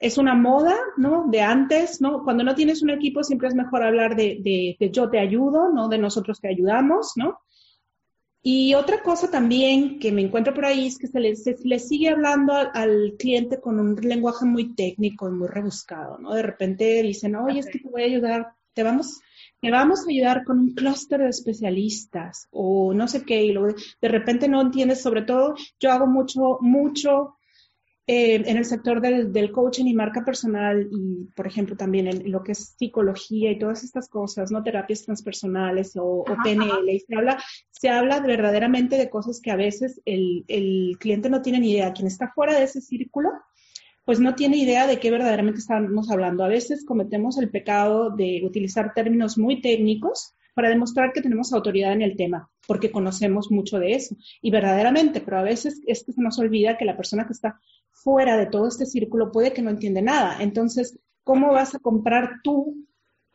es 0.00 0.16
una 0.16 0.34
moda, 0.34 0.76
¿no? 0.96 1.26
De 1.28 1.42
antes, 1.42 2.00
¿no? 2.00 2.22
Cuando 2.22 2.44
no 2.44 2.54
tienes 2.54 2.82
un 2.82 2.90
equipo, 2.90 3.24
siempre 3.24 3.48
es 3.48 3.54
mejor 3.54 3.82
hablar 3.82 4.14
de, 4.14 4.38
de, 4.40 4.76
de 4.78 4.90
yo 4.90 5.10
te 5.10 5.18
ayudo, 5.18 5.72
¿no? 5.72 5.88
De 5.88 5.98
nosotros 5.98 6.40
te 6.40 6.48
ayudamos, 6.48 7.12
¿no? 7.16 7.40
Y 8.42 8.74
otra 8.74 9.02
cosa 9.02 9.30
también 9.30 9.98
que 9.98 10.12
me 10.12 10.22
encuentro 10.22 10.54
por 10.54 10.64
ahí 10.64 10.86
es 10.86 10.98
que 10.98 11.08
se 11.08 11.20
le, 11.20 11.78
sigue 11.78 12.08
hablando 12.08 12.52
al, 12.54 13.14
cliente 13.18 13.60
con 13.60 13.80
un 13.80 13.96
lenguaje 13.96 14.44
muy 14.44 14.74
técnico 14.74 15.28
y 15.28 15.32
muy 15.32 15.48
rebuscado, 15.48 16.18
¿no? 16.18 16.34
De 16.34 16.42
repente 16.42 17.02
dicen, 17.02 17.34
oye, 17.34 17.60
es 17.60 17.66
que 17.66 17.80
te 17.80 17.88
voy 17.88 18.02
a 18.02 18.06
ayudar, 18.06 18.52
te 18.74 18.84
vamos, 18.84 19.20
te 19.60 19.70
vamos 19.70 20.00
a 20.00 20.10
ayudar 20.10 20.44
con 20.44 20.60
un 20.60 20.74
clúster 20.74 21.20
de 21.20 21.30
especialistas 21.30 22.46
o 22.50 22.94
no 22.94 23.08
sé 23.08 23.24
qué, 23.24 23.42
y 23.44 23.52
luego 23.52 23.76
de 24.00 24.08
repente 24.08 24.48
no 24.48 24.60
entiendes, 24.60 25.02
sobre 25.02 25.22
todo 25.22 25.54
yo 25.80 25.90
hago 25.90 26.06
mucho, 26.06 26.58
mucho 26.60 27.37
eh, 28.10 28.36
en 28.36 28.56
el 28.56 28.64
sector 28.64 29.02
del, 29.02 29.52
coaching 29.52 29.84
y 29.84 29.92
marca 29.92 30.24
personal 30.24 30.88
y, 30.90 31.26
por 31.36 31.46
ejemplo, 31.46 31.76
también 31.76 32.06
en 32.06 32.32
lo 32.32 32.42
que 32.42 32.52
es 32.52 32.74
psicología 32.78 33.50
y 33.50 33.58
todas 33.58 33.84
estas 33.84 34.08
cosas, 34.08 34.50
¿no? 34.50 34.62
Terapias 34.62 35.04
transpersonales 35.04 35.92
o, 36.00 36.24
PNL, 36.42 36.88
y 36.88 37.00
se 37.00 37.14
habla, 37.14 37.38
se 37.70 37.90
habla 37.90 38.20
verdaderamente 38.20 38.96
de 38.96 39.10
cosas 39.10 39.42
que 39.42 39.50
a 39.50 39.56
veces 39.56 40.00
el, 40.06 40.46
el 40.48 40.96
cliente 40.98 41.28
no 41.28 41.42
tiene 41.42 41.60
ni 41.60 41.72
idea. 41.72 41.92
Quien 41.92 42.06
está 42.06 42.32
fuera 42.34 42.58
de 42.58 42.64
ese 42.64 42.80
círculo, 42.80 43.28
pues 44.06 44.20
no 44.20 44.34
tiene 44.34 44.56
idea 44.56 44.86
de 44.86 44.98
qué 44.98 45.10
verdaderamente 45.10 45.60
estamos 45.60 46.10
hablando. 46.10 46.44
A 46.44 46.48
veces 46.48 46.86
cometemos 46.86 47.36
el 47.36 47.50
pecado 47.50 48.08
de 48.08 48.40
utilizar 48.42 48.94
términos 48.94 49.36
muy 49.36 49.60
técnicos 49.60 50.34
para 50.58 50.70
demostrar 50.70 51.12
que 51.12 51.22
tenemos 51.22 51.52
autoridad 51.52 51.92
en 51.92 52.02
el 52.02 52.16
tema, 52.16 52.50
porque 52.66 52.90
conocemos 52.90 53.48
mucho 53.52 53.78
de 53.78 53.92
eso. 53.92 54.16
Y 54.42 54.50
verdaderamente, 54.50 55.20
pero 55.20 55.38
a 55.38 55.44
veces 55.44 55.80
es 55.86 56.02
que 56.02 56.12
se 56.12 56.20
nos 56.20 56.36
olvida 56.40 56.76
que 56.76 56.84
la 56.84 56.96
persona 56.96 57.28
que 57.28 57.32
está 57.32 57.60
fuera 57.92 58.36
de 58.36 58.46
todo 58.46 58.66
este 58.66 58.84
círculo 58.84 59.30
puede 59.30 59.52
que 59.52 59.62
no 59.62 59.70
entiende 59.70 60.02
nada. 60.02 60.42
Entonces, 60.42 60.98
¿cómo 61.22 61.52
vas 61.52 61.76
a 61.76 61.78
comprar 61.78 62.40
tú 62.42 62.74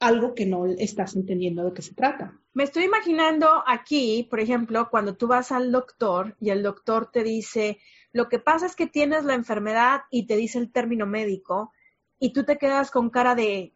algo 0.01 0.35
que 0.35 0.45
no 0.45 0.65
estás 0.65 1.15
entendiendo 1.15 1.63
de 1.63 1.71
qué 1.71 1.81
se 1.81 1.93
trata? 1.93 2.37
Me 2.53 2.65
estoy 2.65 2.83
imaginando 2.83 3.47
aquí, 3.67 4.27
por 4.29 4.41
ejemplo, 4.41 4.89
cuando 4.91 5.15
tú 5.15 5.27
vas 5.27 5.53
al 5.53 5.71
doctor 5.71 6.35
y 6.41 6.49
el 6.49 6.61
doctor 6.61 7.09
te 7.09 7.23
dice, 7.23 7.77
lo 8.11 8.27
que 8.27 8.39
pasa 8.39 8.65
es 8.65 8.75
que 8.75 8.87
tienes 8.87 9.23
la 9.23 9.33
enfermedad 9.33 10.01
y 10.11 10.27
te 10.27 10.35
dice 10.35 10.59
el 10.59 10.73
término 10.73 11.05
médico 11.05 11.71
y 12.19 12.33
tú 12.33 12.43
te 12.43 12.57
quedas 12.57 12.91
con 12.91 13.09
cara 13.09 13.33
de... 13.33 13.72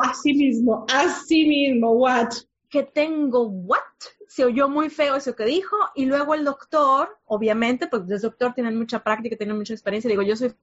así 0.00 0.34
mismo, 0.34 0.86
así 0.92 1.46
mismo, 1.46 1.92
what? 1.92 2.30
Que 2.68 2.82
tengo, 2.82 3.48
what? 3.48 3.80
se 4.32 4.46
oyó 4.46 4.66
muy 4.66 4.88
feo 4.88 5.14
eso 5.16 5.36
que 5.36 5.44
dijo, 5.44 5.76
y 5.94 6.06
luego 6.06 6.34
el 6.34 6.42
doctor, 6.42 7.18
obviamente, 7.26 7.86
pues 7.86 8.04
el 8.08 8.18
doctor 8.18 8.54
tiene 8.54 8.70
mucha 8.70 9.04
práctica, 9.04 9.36
tiene 9.36 9.52
mucha 9.52 9.74
experiencia, 9.74 10.08
digo, 10.08 10.22
yo 10.22 10.36
soy 10.36 10.54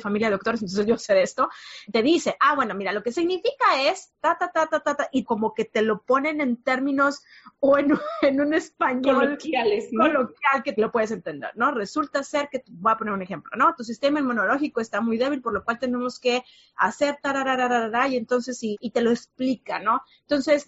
familia 0.00 0.28
de 0.28 0.32
doctores, 0.32 0.62
entonces 0.62 0.86
yo 0.86 0.96
sé 0.98 1.14
de 1.14 1.22
esto, 1.22 1.48
te 1.90 2.02
dice, 2.02 2.36
ah, 2.40 2.54
bueno, 2.54 2.74
mira, 2.74 2.92
lo 2.92 3.02
que 3.02 3.12
significa 3.12 3.80
es 3.80 4.12
ta, 4.20 4.36
ta, 4.38 4.50
ta, 4.50 4.66
ta, 4.66 4.80
ta, 4.80 4.96
ta, 4.96 5.08
y 5.12 5.24
como 5.24 5.52
que 5.54 5.64
te 5.64 5.82
lo 5.82 6.02
ponen 6.02 6.40
en 6.40 6.62
términos 6.62 7.22
o 7.60 7.78
en, 7.78 7.92
en 8.22 8.40
un 8.40 8.54
español 8.54 9.24
coloquiales, 9.24 9.88
¿no? 9.92 10.04
coloquial 10.04 10.62
que 10.64 10.72
te 10.72 10.80
lo 10.80 10.90
puedes 10.90 11.10
entender, 11.10 11.50
¿no? 11.54 11.72
Resulta 11.72 12.22
ser 12.22 12.48
que, 12.50 12.62
voy 12.68 12.92
a 12.92 12.96
poner 12.96 13.14
un 13.14 13.22
ejemplo, 13.22 13.52
¿no? 13.56 13.74
Tu 13.76 13.84
sistema 13.84 14.20
inmunológico 14.20 14.80
está 14.80 15.00
muy 15.00 15.18
débil, 15.18 15.42
por 15.42 15.52
lo 15.52 15.64
cual 15.64 15.78
tenemos 15.78 16.18
que 16.18 16.42
hacer 16.76 17.18
tararararara, 17.22 18.08
y 18.08 18.16
entonces, 18.16 18.62
y, 18.62 18.78
y 18.80 18.90
te 18.90 19.02
lo 19.02 19.10
explica, 19.10 19.78
¿no? 19.78 20.02
Entonces, 20.22 20.66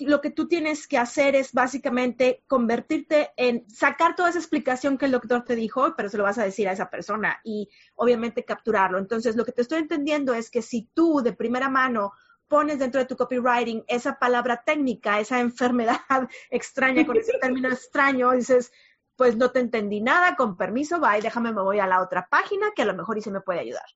lo 0.00 0.20
que 0.20 0.30
tú 0.30 0.48
tienes 0.48 0.86
que 0.86 0.98
hacer 0.98 1.34
es 1.34 1.52
básicamente 1.52 2.42
convertirte 2.46 3.30
en 3.36 3.68
sacar 3.68 4.14
toda 4.14 4.30
esa 4.30 4.38
explicación 4.38 4.98
que 4.98 5.06
el 5.06 5.12
doctor 5.12 5.44
te 5.44 5.56
dijo, 5.56 5.94
pero 5.96 6.08
se 6.08 6.16
lo 6.18 6.24
vas 6.24 6.38
a 6.38 6.44
decir 6.44 6.68
a 6.68 6.72
esa 6.72 6.90
persona 6.90 7.40
y 7.44 7.68
obviamente 7.94 8.44
capturarlo. 8.44 8.98
Entonces, 8.98 9.36
lo 9.36 9.44
que 9.44 9.52
te 9.52 9.62
estoy 9.62 9.78
entendiendo 9.78 10.34
es 10.34 10.50
que 10.50 10.62
si 10.62 10.88
tú 10.94 11.20
de 11.22 11.32
primera 11.32 11.68
mano 11.68 12.12
pones 12.48 12.78
dentro 12.78 13.00
de 13.00 13.06
tu 13.06 13.16
copywriting 13.16 13.84
esa 13.88 14.18
palabra 14.18 14.62
técnica, 14.64 15.18
esa 15.18 15.40
enfermedad 15.40 16.00
extraña 16.50 17.06
con 17.06 17.16
ese 17.16 17.38
término 17.40 17.68
extraño, 17.68 18.32
dices, 18.32 18.72
pues 19.16 19.36
no 19.36 19.50
te 19.50 19.60
entendí 19.60 20.00
nada, 20.00 20.36
con 20.36 20.56
permiso, 20.56 21.00
y 21.16 21.22
déjame, 21.22 21.52
me 21.52 21.62
voy 21.62 21.80
a 21.80 21.86
la 21.86 22.02
otra 22.02 22.28
página 22.28 22.72
que 22.74 22.82
a 22.82 22.86
lo 22.86 22.94
mejor 22.94 23.18
y 23.18 23.22
se 23.22 23.30
me 23.30 23.40
puede 23.40 23.60
ayudar. 23.60 23.86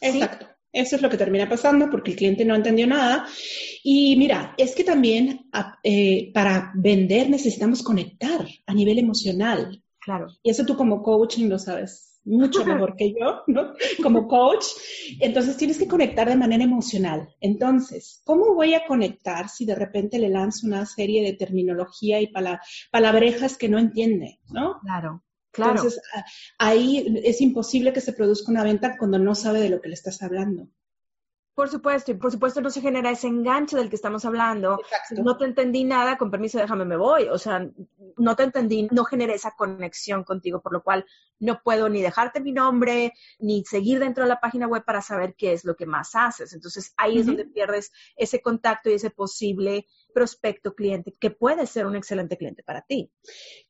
Exacto. 0.00 0.46
Eso 0.72 0.96
es 0.96 1.02
lo 1.02 1.10
que 1.10 1.16
termina 1.16 1.48
pasando 1.48 1.90
porque 1.90 2.12
el 2.12 2.16
cliente 2.16 2.44
no 2.44 2.54
entendió 2.54 2.86
nada. 2.86 3.26
Y 3.82 4.16
mira, 4.16 4.54
es 4.56 4.74
que 4.74 4.84
también 4.84 5.48
eh, 5.82 6.30
para 6.32 6.72
vender 6.74 7.28
necesitamos 7.28 7.82
conectar 7.82 8.46
a 8.66 8.74
nivel 8.74 8.98
emocional. 8.98 9.82
Claro. 10.00 10.28
Y 10.42 10.50
eso 10.50 10.64
tú 10.64 10.76
como 10.76 11.02
coaching 11.02 11.48
lo 11.48 11.58
sabes 11.58 12.10
mucho 12.24 12.64
mejor 12.64 12.96
que 12.96 13.12
yo, 13.12 13.42
¿no? 13.46 13.72
Como 14.02 14.28
coach. 14.28 14.64
Entonces 15.20 15.56
tienes 15.56 15.78
que 15.78 15.88
conectar 15.88 16.28
de 16.28 16.36
manera 16.36 16.64
emocional. 16.64 17.28
Entonces, 17.40 18.22
¿cómo 18.24 18.54
voy 18.54 18.74
a 18.74 18.86
conectar 18.86 19.48
si 19.48 19.64
de 19.64 19.74
repente 19.74 20.18
le 20.18 20.28
lanzo 20.28 20.66
una 20.66 20.86
serie 20.86 21.22
de 21.22 21.34
terminología 21.34 22.20
y 22.20 22.32
palabrejas 22.90 23.56
que 23.56 23.68
no 23.68 23.78
entiende, 23.78 24.40
¿no? 24.50 24.78
Claro. 24.80 25.22
Claro. 25.52 25.72
Entonces, 25.72 26.00
ahí 26.58 27.20
es 27.24 27.40
imposible 27.40 27.92
que 27.92 28.00
se 28.00 28.12
produzca 28.12 28.52
una 28.52 28.64
venta 28.64 28.96
cuando 28.96 29.18
no 29.18 29.34
sabe 29.34 29.60
de 29.60 29.70
lo 29.70 29.80
que 29.80 29.88
le 29.88 29.94
estás 29.94 30.22
hablando. 30.22 30.68
Por 31.60 31.68
supuesto, 31.68 32.12
y 32.12 32.14
por 32.14 32.32
supuesto 32.32 32.62
no 32.62 32.70
se 32.70 32.80
genera 32.80 33.10
ese 33.10 33.26
enganche 33.26 33.76
del 33.76 33.90
que 33.90 33.96
estamos 33.96 34.24
hablando. 34.24 34.78
Exacto. 34.80 35.22
No 35.22 35.36
te 35.36 35.44
entendí 35.44 35.84
nada, 35.84 36.16
con 36.16 36.30
permiso, 36.30 36.56
déjame, 36.56 36.86
me 36.86 36.96
voy. 36.96 37.28
O 37.28 37.36
sea, 37.36 37.68
no 38.16 38.36
te 38.36 38.44
entendí, 38.44 38.88
no 38.90 39.04
generé 39.04 39.34
esa 39.34 39.50
conexión 39.50 40.24
contigo, 40.24 40.62
por 40.62 40.72
lo 40.72 40.82
cual 40.82 41.04
no 41.38 41.60
puedo 41.62 41.90
ni 41.90 42.00
dejarte 42.00 42.40
mi 42.40 42.52
nombre, 42.52 43.12
ni 43.40 43.62
seguir 43.64 43.98
dentro 43.98 44.24
de 44.24 44.30
la 44.30 44.40
página 44.40 44.68
web 44.68 44.84
para 44.86 45.02
saber 45.02 45.34
qué 45.36 45.52
es 45.52 45.64
lo 45.66 45.76
que 45.76 45.84
más 45.84 46.14
haces. 46.14 46.54
Entonces, 46.54 46.94
ahí 46.96 47.18
es 47.18 47.26
donde 47.26 47.44
pierdes 47.44 47.92
ese 48.16 48.40
contacto 48.40 48.88
y 48.88 48.94
ese 48.94 49.10
posible 49.10 49.86
prospecto 50.12 50.74
cliente 50.74 51.12
que 51.18 51.30
puede 51.30 51.66
ser 51.66 51.86
un 51.86 51.96
excelente 51.96 52.36
cliente 52.36 52.62
para 52.62 52.82
ti. 52.82 53.10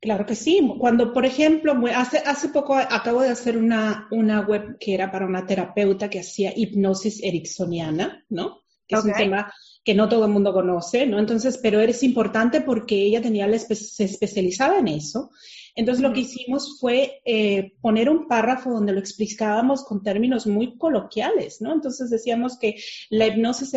Claro 0.00 0.26
que 0.26 0.34
sí. 0.34 0.60
Cuando, 0.78 1.12
por 1.12 1.26
ejemplo, 1.26 1.74
hace, 1.94 2.18
hace 2.18 2.48
poco 2.48 2.74
acabo 2.76 3.22
de 3.22 3.30
hacer 3.30 3.56
una, 3.56 4.08
una 4.10 4.40
web 4.40 4.76
que 4.78 4.94
era 4.94 5.10
para 5.10 5.26
una 5.26 5.46
terapeuta 5.46 6.10
que 6.10 6.20
hacía 6.20 6.52
hipnosis 6.54 7.22
ericksoniana, 7.22 8.24
¿no? 8.28 8.62
Que 8.86 8.96
es 8.96 9.04
un 9.04 9.12
tema 9.12 9.52
que 9.84 9.94
no 9.94 10.08
todo 10.08 10.24
el 10.24 10.32
mundo 10.32 10.52
conoce, 10.52 11.06
¿no? 11.06 11.18
Entonces, 11.18 11.58
pero 11.62 11.80
es 11.80 12.02
importante 12.02 12.60
porque 12.60 12.96
ella 12.96 13.22
tenía, 13.22 13.48
se 13.58 14.04
especializaba 14.04 14.78
en 14.78 14.88
eso 14.88 15.30
entonces 15.74 16.02
lo 16.02 16.12
que 16.12 16.20
hicimos 16.20 16.78
fue 16.80 17.20
eh, 17.24 17.72
poner 17.80 18.10
un 18.10 18.26
párrafo 18.26 18.70
donde 18.70 18.92
lo 18.92 19.00
explicábamos 19.00 19.84
con 19.84 20.02
términos 20.02 20.46
muy 20.46 20.76
coloquiales, 20.76 21.60
¿no? 21.60 21.72
Entonces 21.72 22.10
decíamos 22.10 22.58
que 22.58 22.76
la 23.10 23.26
hipnosis 23.26 23.72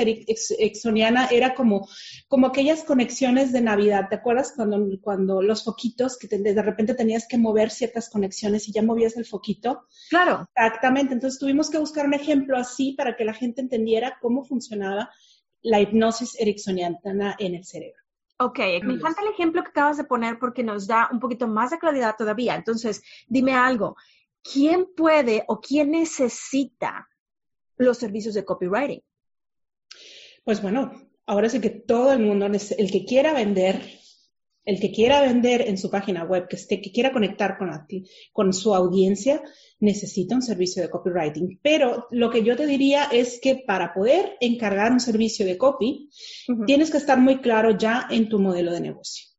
exoniana 0.57 1.27
era 1.27 1.53
como, 1.55 1.87
como 2.27 2.47
aquellas 2.47 2.83
conexiones 2.83 3.51
de 3.51 3.61
Navidad. 3.61 4.07
¿Te 4.09 4.15
acuerdas 4.15 4.53
cuando, 4.55 4.79
cuando 5.01 5.41
los 5.41 5.63
foquitos, 5.63 6.17
que 6.17 6.27
de 6.27 6.61
repente 6.61 6.95
tenías 6.95 7.27
que 7.27 7.37
mover 7.37 7.69
ciertas 7.69 8.09
conexiones 8.09 8.67
y 8.67 8.71
ya 8.71 8.81
movías 8.81 9.17
el 9.17 9.25
foquito? 9.25 9.87
Claro. 10.09 10.47
Exactamente. 10.55 11.13
Entonces 11.13 11.39
tuvimos 11.39 11.69
que 11.69 11.79
buscar 11.79 12.05
un 12.05 12.13
ejemplo 12.13 12.57
así 12.57 12.93
para 12.93 13.15
que 13.15 13.25
la 13.25 13.33
gente 13.33 13.61
entendiera 13.61 14.17
cómo 14.21 14.43
funcionaba 14.43 15.09
la 15.61 15.79
hipnosis 15.79 16.39
ericksoniana 16.39 17.35
en 17.39 17.55
el 17.55 17.63
cerebro. 17.63 18.02
Ok, 18.37 18.59
me 18.83 18.93
encanta 18.93 19.21
el 19.21 19.29
ejemplo 19.29 19.63
que 19.63 19.69
acabas 19.69 19.97
de 19.97 20.03
poner 20.03 20.39
porque 20.39 20.63
nos 20.63 20.87
da 20.87 21.09
un 21.11 21.19
poquito 21.19 21.47
más 21.47 21.71
de 21.71 21.79
claridad 21.79 22.15
todavía. 22.17 22.55
Entonces, 22.55 23.01
dime 23.27 23.53
algo, 23.53 23.95
¿quién 24.41 24.87
puede 24.95 25.43
o 25.47 25.59
quién 25.61 25.91
necesita 25.91 27.07
los 27.77 27.97
servicios 27.97 28.33
de 28.33 28.43
copywriting? 28.43 29.01
Pues 30.43 30.61
bueno, 30.61 30.91
ahora 31.25 31.47
sí 31.49 31.61
que 31.61 31.69
todo 31.69 32.11
el 32.11 32.19
mundo, 32.19 32.45
el 32.45 32.91
que 32.91 33.05
quiera 33.05 33.33
vender, 33.33 33.81
el 34.65 34.79
que 34.79 34.91
quiera 34.91 35.21
vender 35.21 35.61
en 35.61 35.77
su 35.77 35.89
página 35.89 36.23
web, 36.23 36.47
que, 36.47 36.55
esté, 36.55 36.81
que 36.81 36.91
quiera 36.91 37.11
conectar 37.11 37.57
con, 37.57 37.69
con 38.31 38.53
su 38.53 38.73
audiencia, 38.73 39.41
necesita 39.79 40.35
un 40.35 40.41
servicio 40.41 40.81
de 40.81 40.89
copywriting. 40.89 41.59
Pero 41.61 42.07
lo 42.11 42.29
que 42.29 42.43
yo 42.43 42.55
te 42.55 42.65
diría 42.65 43.05
es 43.05 43.39
que 43.41 43.63
para 43.67 43.93
poder 43.93 44.37
encargar 44.39 44.91
un 44.91 44.99
servicio 44.99 45.45
de 45.45 45.57
copy, 45.57 46.09
tienes 46.65 46.91
que 46.91 46.97
estar 46.97 47.19
muy 47.19 47.41
claro 47.41 47.77
ya 47.77 48.07
en 48.09 48.29
tu 48.29 48.39
modelo 48.39 48.71
de 48.71 48.81
negocio. 48.81 49.33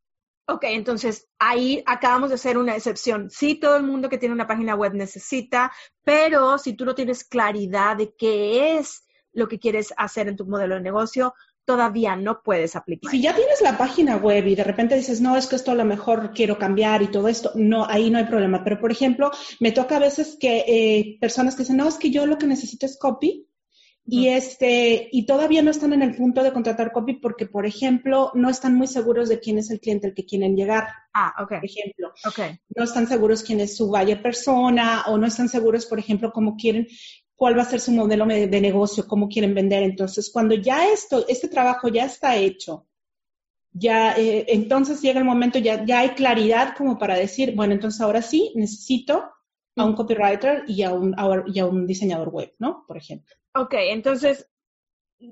Ok, 0.47 0.65
entonces 0.65 1.27
ahí 1.39 1.83
acabamos 1.87 2.29
de 2.29 2.35
hacer 2.35 2.59
una 2.59 2.77
excepción. 2.77 3.31
Sí, 3.31 3.55
todo 3.55 3.77
el 3.77 3.83
mundo 3.83 4.11
que 4.11 4.19
tiene 4.19 4.35
una 4.35 4.47
página 4.47 4.75
web 4.75 4.93
necesita, 4.93 5.73
pero 6.05 6.59
si 6.59 6.75
tú 6.75 6.85
no 6.85 6.95
tienes 6.95 7.25
claridad 7.25 7.97
de 7.97 8.15
qué 8.15 8.77
es 8.77 9.05
lo 9.33 9.49
que 9.49 9.59
quieres 9.59 9.95
hacer 9.97 10.29
en 10.29 10.37
tu 10.37 10.45
modelo 10.45 10.75
de 10.75 10.83
negocio, 10.83 11.33
todavía 11.65 12.17
no 12.17 12.43
puedes 12.43 12.77
aplicar. 12.77 13.11
Si 13.11 13.21
ya 13.21 13.35
tienes 13.35 13.61
la 13.63 13.79
página 13.79 14.17
web 14.17 14.47
y 14.47 14.55
de 14.55 14.65
repente 14.65 14.97
dices, 14.97 15.21
no, 15.21 15.37
es 15.37 15.47
que 15.47 15.57
esto 15.57 15.71
a 15.71 15.75
lo 15.75 15.85
mejor 15.85 16.33
quiero 16.33 16.59
cambiar 16.59 17.03
y 17.03 17.09
todo 17.09 17.29
esto, 17.29 17.53
no, 17.55 17.87
ahí 17.89 18.11
no 18.11 18.19
hay 18.19 18.25
problema. 18.25 18.63
Pero, 18.65 18.81
por 18.81 18.93
ejemplo, 18.93 19.31
me 19.61 19.73
toca 19.73 19.97
a 19.97 20.01
veces 20.01 20.37
que 20.39 20.65
eh, 20.67 21.19
personas 21.21 21.55
que 21.55 21.63
dicen, 21.63 21.77
no, 21.77 21.89
es 21.89 21.97
que 21.97 22.11
yo 22.11 22.27
lo 22.27 22.39
que 22.39 22.47
necesito 22.47 22.87
es 22.87 22.99
copy. 22.99 23.49
Y 24.07 24.29
este, 24.29 25.09
y 25.13 25.25
todavía 25.25 25.63
no 25.63 25.71
están 25.71 25.95
en 25.95 26.03
el 26.03 26.15
punto 26.15 26.43
de 26.43 26.53
contratar 26.53 26.93
copy 26.93 27.15
porque, 27.15 27.47
por 27.47 27.65
ejemplo, 27.65 28.33
no 28.35 28.51
están 28.51 28.75
muy 28.75 28.87
seguros 28.87 29.31
de 29.31 29.41
quién 29.41 29.57
es 29.57 29.71
el 29.71 29.81
cliente 29.81 30.07
al 30.07 30.13
que 30.13 30.27
quieren 30.27 30.57
llegar. 30.57 30.89
Ah, 31.15 31.33
ok. 31.43 31.49
Por 31.49 31.65
ejemplo. 31.65 32.13
Ok. 32.27 32.59
No 32.77 32.85
están 32.85 33.07
seguros 33.07 33.43
quién 33.43 33.61
es 33.61 33.79
su 33.79 33.89
buyer 33.89 34.21
persona 34.21 35.05
o 35.07 35.17
no 35.17 35.27
están 35.27 35.49
seguros, 35.49 35.87
por 35.87 35.99
ejemplo, 35.99 36.33
cómo 36.33 36.55
quieren 36.57 36.87
cuál 37.37 37.59
va 37.59 37.63
a 37.63 37.67
ser 37.67 37.81
su 37.81 37.93
modelo 37.93 38.27
de 38.27 38.61
negocio, 38.61 39.07
cómo 39.07 39.29
quieren 39.29 39.55
vender. 39.55 39.83
Entonces, 39.83 40.31
cuando 40.33 40.55
ya 40.55 40.91
esto, 40.91 41.25
este 41.29 41.49
trabajo 41.49 41.89
ya 41.89 42.05
está 42.05 42.37
hecho, 42.37 42.87
ya, 43.73 44.17
eh, 44.17 44.47
entonces 44.49 45.03
llega 45.03 45.19
el 45.19 45.25
momento, 45.25 45.59
ya, 45.59 45.85
ya 45.85 46.01
hay 46.01 46.11
claridad 46.11 46.77
como 46.77 46.97
para 46.97 47.17
decir, 47.17 47.55
bueno, 47.57 47.75
entonces 47.75 48.01
ahora 48.01 48.23
sí 48.23 48.53
necesito 48.55 49.25
a 49.77 49.85
un 49.85 49.95
copywriter 49.95 50.63
y 50.69 50.83
a 50.83 50.93
un, 50.93 51.15
y 51.47 51.59
a 51.59 51.67
un 51.67 51.87
diseñador 51.87 52.29
web, 52.29 52.55
¿no? 52.61 52.85
Por 52.87 52.97
ejemplo. 52.97 53.35
Ok, 53.57 53.75
entonces 53.75 54.49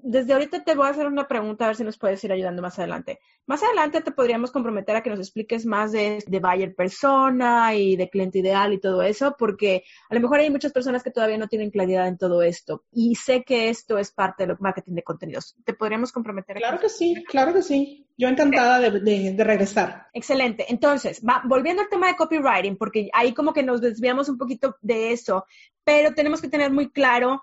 desde 0.03 0.33
ahorita 0.33 0.65
te 0.65 0.75
voy 0.75 0.87
a 0.87 0.91
hacer 0.91 1.07
una 1.07 1.27
pregunta 1.29 1.65
a 1.65 1.69
ver 1.69 1.77
si 1.77 1.85
nos 1.85 1.99
puedes 1.99 2.23
ir 2.25 2.33
ayudando 2.33 2.63
más 2.63 2.79
adelante. 2.79 3.19
Más 3.47 3.63
adelante 3.63 4.01
te 4.01 4.13
podríamos 4.13 4.51
comprometer 4.51 4.97
a 4.97 5.03
que 5.03 5.11
nos 5.11 5.19
expliques 5.19 5.67
más 5.67 5.93
de, 5.93 6.23
de 6.27 6.41
buyer 6.41 6.75
persona 6.75 7.75
y 7.75 7.97
de 7.97 8.09
cliente 8.09 8.39
ideal 8.39 8.73
y 8.73 8.81
todo 8.81 9.03
eso, 9.03 9.37
porque 9.39 9.85
a 10.09 10.15
lo 10.15 10.21
mejor 10.21 10.41
hay 10.41 10.51
muchas 10.51 10.73
personas 10.73 11.03
que 11.03 11.11
todavía 11.11 11.39
no 11.39 11.49
tienen 11.49 11.71
claridad 11.71 12.09
en 12.09 12.19
todo 12.19 12.43
esto. 12.43 12.85
Y 12.93 13.17
sé 13.17 13.43
que 13.43 13.69
esto 13.69 13.99
es 13.99 14.13
parte 14.13 14.47
del 14.47 14.57
marketing 14.61 14.95
de 14.95 15.03
contenidos. 15.03 15.57
¿Te 15.65 15.75
podríamos 15.75 16.13
comprometer? 16.13 16.57
Claro 16.57 16.79
que 16.79 16.89
sí, 16.89 17.15
claro 17.29 17.53
que 17.53 17.63
sí. 17.63 18.07
Yo 18.17 18.29
encantada 18.29 18.79
de, 18.79 19.01
de, 19.33 19.45
regresar. 19.45 20.07
Excelente. 20.13 20.67
Entonces, 20.69 21.23
va, 21.29 21.43
volviendo 21.45 21.83
al 21.83 21.89
tema 21.89 22.09
de 22.09 22.17
copywriting, 22.17 22.77
porque 22.77 23.09
ahí 23.13 23.33
como 23.33 23.53
que 23.53 23.63
nos 23.63 23.81
desviamos 23.81 24.29
un 24.29 24.39
poquito 24.39 24.77
de 24.83 25.13
eso, 25.13 25.47
pero 25.83 26.15
tenemos 26.15 26.41
que 26.41 26.49
tener 26.49 26.71
muy 26.71 26.91
claro 26.91 27.43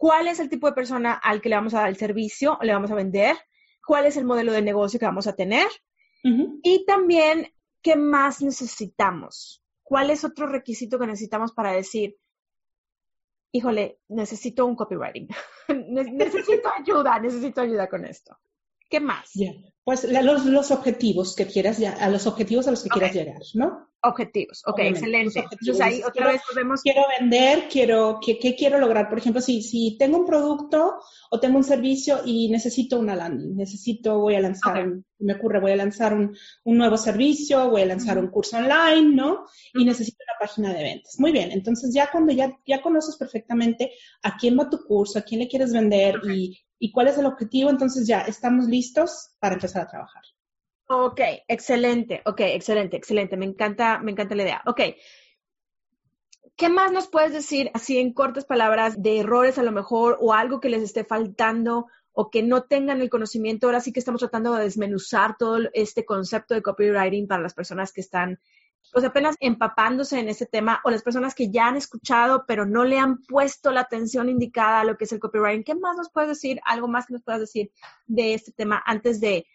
cuál 0.00 0.28
es 0.28 0.40
el 0.40 0.48
tipo 0.48 0.66
de 0.66 0.72
persona 0.72 1.12
al 1.12 1.42
que 1.42 1.50
le 1.50 1.56
vamos 1.56 1.74
a 1.74 1.80
dar 1.80 1.90
el 1.90 1.96
servicio, 1.98 2.58
le 2.62 2.72
vamos 2.72 2.90
a 2.90 2.94
vender, 2.94 3.36
cuál 3.86 4.06
es 4.06 4.16
el 4.16 4.24
modelo 4.24 4.50
de 4.50 4.62
negocio 4.62 4.98
que 4.98 5.04
vamos 5.04 5.26
a 5.26 5.36
tener 5.36 5.68
y 6.22 6.86
también 6.86 7.52
qué 7.82 7.96
más 7.96 8.40
necesitamos, 8.40 9.62
cuál 9.82 10.08
es 10.08 10.24
otro 10.24 10.46
requisito 10.46 10.98
que 10.98 11.06
necesitamos 11.06 11.52
para 11.52 11.72
decir, 11.72 12.16
híjole, 13.52 14.00
necesito 14.08 14.64
un 14.64 14.74
copywriting, 14.74 15.28
necesito 15.68 16.70
ayuda, 16.78 17.18
necesito 17.18 17.60
ayuda 17.60 17.86
con 17.86 18.06
esto. 18.06 18.38
¿Qué 18.88 19.00
más? 19.00 19.32
Pues 19.84 20.04
los, 20.10 20.70
objetivos 20.70 21.36
que 21.36 21.46
quieras, 21.46 21.78
a 21.82 22.08
los 22.08 22.26
objetivos 22.26 22.66
a 22.66 22.70
los 22.70 22.82
que 22.82 22.88
quieras 22.88 23.14
llegar, 23.14 23.42
¿no? 23.52 23.89
Objetivos, 24.02 24.62
ok, 24.66 24.78
excelente. 24.78 25.40
Entonces 25.40 25.80
ahí 25.80 25.98
otra 25.98 26.12
quiero, 26.12 26.28
vez 26.30 26.42
podemos... 26.48 26.80
Quiero 26.80 27.02
vender, 27.18 27.68
quiero, 27.70 28.18
¿qué, 28.24 28.38
¿qué, 28.38 28.56
quiero 28.56 28.78
lograr? 28.78 29.10
Por 29.10 29.18
ejemplo, 29.18 29.42
si, 29.42 29.62
si 29.62 29.98
tengo 29.98 30.18
un 30.18 30.26
producto 30.26 31.00
o 31.30 31.38
tengo 31.38 31.58
un 31.58 31.64
servicio 31.64 32.20
y 32.24 32.48
necesito 32.48 32.98
una 32.98 33.14
landing, 33.14 33.54
necesito, 33.54 34.18
voy 34.18 34.36
a 34.36 34.40
lanzar, 34.40 34.88
me 35.18 35.34
ocurre, 35.34 35.60
voy 35.60 35.72
a 35.72 35.76
lanzar 35.76 36.14
un, 36.14 36.34
un, 36.64 36.78
nuevo 36.78 36.96
servicio, 36.96 37.68
voy 37.68 37.82
a 37.82 37.86
lanzar 37.86 38.18
un 38.18 38.28
curso 38.28 38.56
online, 38.56 39.14
¿no? 39.14 39.44
Y 39.74 39.84
necesito 39.84 40.24
una 40.24 40.48
página 40.48 40.72
de 40.72 40.82
ventas. 40.82 41.16
Muy 41.18 41.30
bien, 41.30 41.50
entonces 41.50 41.92
ya 41.92 42.10
cuando 42.10 42.32
ya, 42.32 42.56
ya 42.66 42.80
conoces 42.80 43.16
perfectamente 43.16 43.92
a 44.22 44.38
quién 44.38 44.58
va 44.58 44.70
tu 44.70 44.82
curso, 44.82 45.18
a 45.18 45.22
quién 45.22 45.40
le 45.40 45.48
quieres 45.48 45.74
vender 45.74 46.22
y, 46.24 46.58
y 46.78 46.90
cuál 46.90 47.08
es 47.08 47.18
el 47.18 47.26
objetivo, 47.26 47.68
entonces 47.68 48.06
ya 48.06 48.22
estamos 48.22 48.64
listos 48.64 49.36
para 49.38 49.56
empezar 49.56 49.82
a 49.82 49.88
trabajar. 49.88 50.22
Ok, 50.92 51.20
excelente, 51.46 52.20
ok, 52.24 52.40
excelente, 52.40 52.96
excelente. 52.96 53.36
Me 53.36 53.46
encanta, 53.46 54.00
me 54.00 54.10
encanta 54.10 54.34
la 54.34 54.42
idea. 54.42 54.62
Ok. 54.66 54.80
¿Qué 56.56 56.68
más 56.68 56.90
nos 56.90 57.06
puedes 57.06 57.32
decir, 57.32 57.70
así 57.74 57.98
en 57.98 58.12
cortas 58.12 58.44
palabras, 58.44 59.00
de 59.00 59.20
errores 59.20 59.56
a 59.58 59.62
lo 59.62 59.70
mejor 59.70 60.18
o 60.20 60.34
algo 60.34 60.58
que 60.58 60.68
les 60.68 60.82
esté 60.82 61.04
faltando 61.04 61.86
o 62.10 62.28
que 62.28 62.42
no 62.42 62.64
tengan 62.64 63.00
el 63.00 63.08
conocimiento? 63.08 63.68
Ahora 63.68 63.78
sí 63.78 63.92
que 63.92 64.00
estamos 64.00 64.18
tratando 64.18 64.52
de 64.52 64.64
desmenuzar 64.64 65.36
todo 65.38 65.60
este 65.74 66.04
concepto 66.04 66.54
de 66.54 66.62
copywriting 66.62 67.28
para 67.28 67.40
las 67.40 67.54
personas 67.54 67.92
que 67.92 68.00
están 68.00 68.40
pues 68.92 69.04
apenas 69.04 69.36
empapándose 69.38 70.18
en 70.18 70.28
ese 70.28 70.46
tema 70.46 70.80
o 70.82 70.90
las 70.90 71.04
personas 71.04 71.36
que 71.36 71.52
ya 71.52 71.68
han 71.68 71.76
escuchado 71.76 72.46
pero 72.48 72.66
no 72.66 72.82
le 72.82 72.98
han 72.98 73.22
puesto 73.22 73.70
la 73.70 73.82
atención 73.82 74.28
indicada 74.28 74.80
a 74.80 74.84
lo 74.84 74.96
que 74.96 75.04
es 75.04 75.12
el 75.12 75.20
copywriting. 75.20 75.62
¿Qué 75.62 75.76
más 75.76 75.96
nos 75.96 76.10
puedes 76.10 76.30
decir? 76.30 76.60
Algo 76.64 76.88
más 76.88 77.06
que 77.06 77.12
nos 77.12 77.22
puedas 77.22 77.40
decir 77.40 77.70
de 78.08 78.34
este 78.34 78.50
tema 78.50 78.82
antes 78.84 79.20
de 79.20 79.46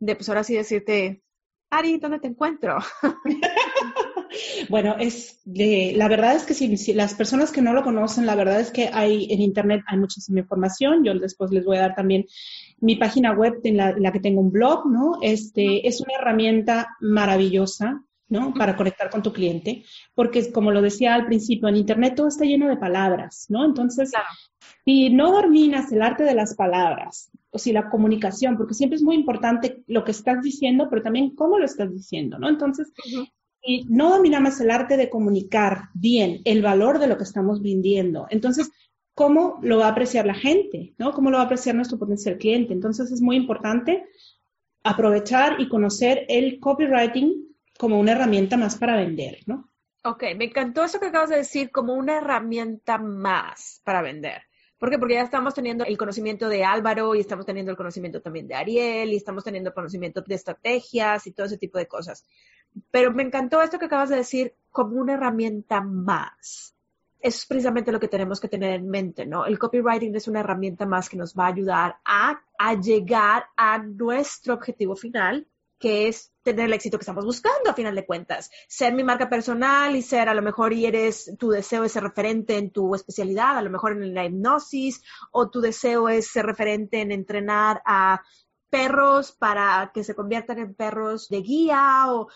de 0.00 0.16
pues 0.16 0.28
ahora 0.28 0.44
sí 0.44 0.54
decirte, 0.54 1.22
Ari, 1.70 1.98
¿dónde 1.98 2.18
te 2.18 2.28
encuentro? 2.28 2.78
bueno, 4.68 4.96
es 4.98 5.40
de, 5.44 5.92
la 5.96 6.08
verdad 6.08 6.34
es 6.34 6.44
que 6.44 6.54
si, 6.54 6.92
las 6.94 7.14
personas 7.14 7.52
que 7.52 7.62
no 7.62 7.72
lo 7.72 7.82
conocen, 7.82 8.26
la 8.26 8.34
verdad 8.34 8.60
es 8.60 8.70
que 8.70 8.90
hay 8.92 9.26
en 9.30 9.40
internet 9.40 9.82
hay 9.86 9.98
muchísima 9.98 10.40
información. 10.40 11.04
Yo 11.04 11.14
después 11.18 11.50
les 11.50 11.64
voy 11.64 11.76
a 11.76 11.82
dar 11.82 11.94
también 11.94 12.24
mi 12.80 12.96
página 12.96 13.32
web 13.32 13.60
en 13.64 13.76
la, 13.76 13.94
la 13.98 14.12
que 14.12 14.20
tengo 14.20 14.40
un 14.40 14.50
blog, 14.50 14.86
¿no? 14.86 15.18
Este 15.20 15.86
es 15.86 16.00
una 16.00 16.14
herramienta 16.14 16.96
maravillosa. 17.00 18.02
¿No? 18.28 18.52
Para 18.54 18.76
conectar 18.76 19.10
con 19.10 19.22
tu 19.22 19.32
cliente, 19.32 19.84
porque 20.14 20.52
como 20.52 20.70
lo 20.70 20.82
decía 20.82 21.14
al 21.14 21.26
principio, 21.26 21.68
en 21.68 21.76
Internet 21.76 22.14
todo 22.14 22.28
está 22.28 22.44
lleno 22.44 22.68
de 22.68 22.76
palabras, 22.76 23.46
¿no? 23.48 23.64
Entonces, 23.64 24.12
si 24.84 25.10
no 25.10 25.32
dominas 25.32 25.90
el 25.92 26.02
arte 26.02 26.24
de 26.24 26.34
las 26.34 26.54
palabras, 26.54 27.30
o 27.50 27.58
si 27.58 27.72
la 27.72 27.88
comunicación, 27.88 28.56
porque 28.56 28.74
siempre 28.74 28.96
es 28.96 29.02
muy 29.02 29.14
importante 29.14 29.82
lo 29.86 30.04
que 30.04 30.10
estás 30.10 30.42
diciendo, 30.42 30.88
pero 30.90 31.02
también 31.02 31.34
cómo 31.34 31.58
lo 31.58 31.64
estás 31.64 31.90
diciendo, 31.92 32.38
¿no? 32.38 32.48
Entonces, 32.48 32.92
si 33.62 33.84
no 33.88 34.10
dominamos 34.10 34.60
el 34.60 34.70
arte 34.70 34.96
de 34.96 35.08
comunicar 35.08 35.88
bien 35.94 36.40
el 36.44 36.62
valor 36.62 36.98
de 36.98 37.06
lo 37.06 37.16
que 37.16 37.24
estamos 37.24 37.62
vendiendo, 37.62 38.26
entonces, 38.30 38.70
¿cómo 39.14 39.58
lo 39.62 39.78
va 39.78 39.86
a 39.86 39.90
apreciar 39.90 40.26
la 40.26 40.34
gente, 40.34 40.94
¿no? 40.98 41.12
¿Cómo 41.12 41.30
lo 41.30 41.38
va 41.38 41.44
a 41.44 41.46
apreciar 41.46 41.74
nuestro 41.74 41.98
potencial 41.98 42.36
cliente? 42.36 42.74
Entonces, 42.74 43.10
es 43.10 43.22
muy 43.22 43.36
importante 43.36 44.04
aprovechar 44.84 45.60
y 45.60 45.68
conocer 45.68 46.24
el 46.28 46.60
copywriting 46.60 47.47
como 47.78 47.98
una 47.98 48.12
herramienta 48.12 48.56
más 48.56 48.76
para 48.76 48.96
vender, 48.96 49.38
¿no? 49.46 49.70
Ok, 50.04 50.24
me 50.36 50.46
encantó 50.46 50.84
eso 50.84 51.00
que 51.00 51.06
acabas 51.06 51.30
de 51.30 51.36
decir, 51.36 51.70
como 51.70 51.94
una 51.94 52.18
herramienta 52.18 52.98
más 52.98 53.80
para 53.84 54.02
vender. 54.02 54.42
¿Por 54.78 54.90
qué? 54.90 54.98
Porque 54.98 55.14
ya 55.14 55.22
estamos 55.22 55.54
teniendo 55.54 55.84
el 55.84 55.98
conocimiento 55.98 56.48
de 56.48 56.64
Álvaro 56.64 57.14
y 57.14 57.20
estamos 57.20 57.44
teniendo 57.44 57.72
el 57.72 57.76
conocimiento 57.76 58.22
también 58.22 58.46
de 58.46 58.54
Ariel 58.54 59.12
y 59.12 59.16
estamos 59.16 59.42
teniendo 59.42 59.74
conocimiento 59.74 60.22
de 60.22 60.34
estrategias 60.36 61.26
y 61.26 61.32
todo 61.32 61.46
ese 61.46 61.58
tipo 61.58 61.78
de 61.78 61.88
cosas. 61.88 62.24
Pero 62.92 63.12
me 63.12 63.24
encantó 63.24 63.60
esto 63.60 63.78
que 63.78 63.86
acabas 63.86 64.10
de 64.10 64.16
decir 64.16 64.54
como 64.70 65.00
una 65.00 65.14
herramienta 65.14 65.80
más. 65.80 66.76
Eso 67.20 67.38
es 67.38 67.46
precisamente 67.46 67.90
lo 67.90 67.98
que 67.98 68.06
tenemos 68.06 68.40
que 68.40 68.48
tener 68.48 68.74
en 68.74 68.88
mente, 68.88 69.26
¿no? 69.26 69.46
El 69.46 69.58
copywriting 69.58 70.14
es 70.14 70.28
una 70.28 70.40
herramienta 70.40 70.86
más 70.86 71.08
que 71.08 71.16
nos 71.16 71.34
va 71.34 71.46
a 71.46 71.48
ayudar 71.48 71.96
a, 72.04 72.40
a 72.56 72.74
llegar 72.74 73.46
a 73.56 73.78
nuestro 73.78 74.54
objetivo 74.54 74.94
final, 74.94 75.48
que 75.78 76.08
es 76.08 76.32
tener 76.42 76.66
el 76.66 76.72
éxito 76.72 76.98
que 76.98 77.02
estamos 77.02 77.24
buscando 77.24 77.70
a 77.70 77.74
final 77.74 77.94
de 77.94 78.06
cuentas. 78.06 78.50
Ser 78.68 78.94
mi 78.94 79.04
marca 79.04 79.28
personal 79.28 79.94
y 79.94 80.02
ser 80.02 80.28
a 80.28 80.34
lo 80.34 80.42
mejor 80.42 80.72
y 80.72 80.86
eres, 80.86 81.34
tu 81.38 81.50
deseo 81.50 81.84
es 81.84 81.92
ser 81.92 82.02
referente 82.02 82.56
en 82.56 82.70
tu 82.70 82.94
especialidad, 82.94 83.56
a 83.56 83.62
lo 83.62 83.70
mejor 83.70 83.92
en 83.92 84.14
la 84.14 84.24
hipnosis, 84.24 85.02
o 85.30 85.50
tu 85.50 85.60
deseo 85.60 86.08
es 86.08 86.28
ser 86.28 86.46
referente 86.46 87.00
en 87.00 87.12
entrenar 87.12 87.82
a 87.84 88.22
perros 88.70 89.32
para 89.32 89.90
que 89.94 90.04
se 90.04 90.14
conviertan 90.14 90.58
en 90.58 90.74
perros 90.74 91.28
de 91.28 91.42
guía, 91.42 92.04
o, 92.08 92.28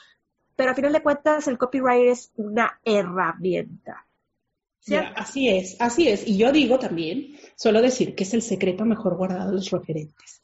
pero 0.56 0.72
a 0.72 0.74
final 0.74 0.92
de 0.92 1.02
cuentas 1.02 1.48
el 1.48 1.58
copyright 1.58 2.08
es 2.08 2.32
una 2.36 2.80
herramienta. 2.84 4.06
así 5.14 5.48
es, 5.48 5.76
así 5.80 6.08
es. 6.08 6.26
Y 6.26 6.36
yo 6.36 6.52
digo 6.52 6.78
también, 6.78 7.36
suelo 7.56 7.80
decir 7.80 8.14
que 8.14 8.24
es 8.24 8.34
el 8.34 8.42
secreto 8.42 8.84
mejor 8.84 9.16
guardado 9.16 9.50
de 9.50 9.56
los 9.56 9.70
referentes. 9.70 10.42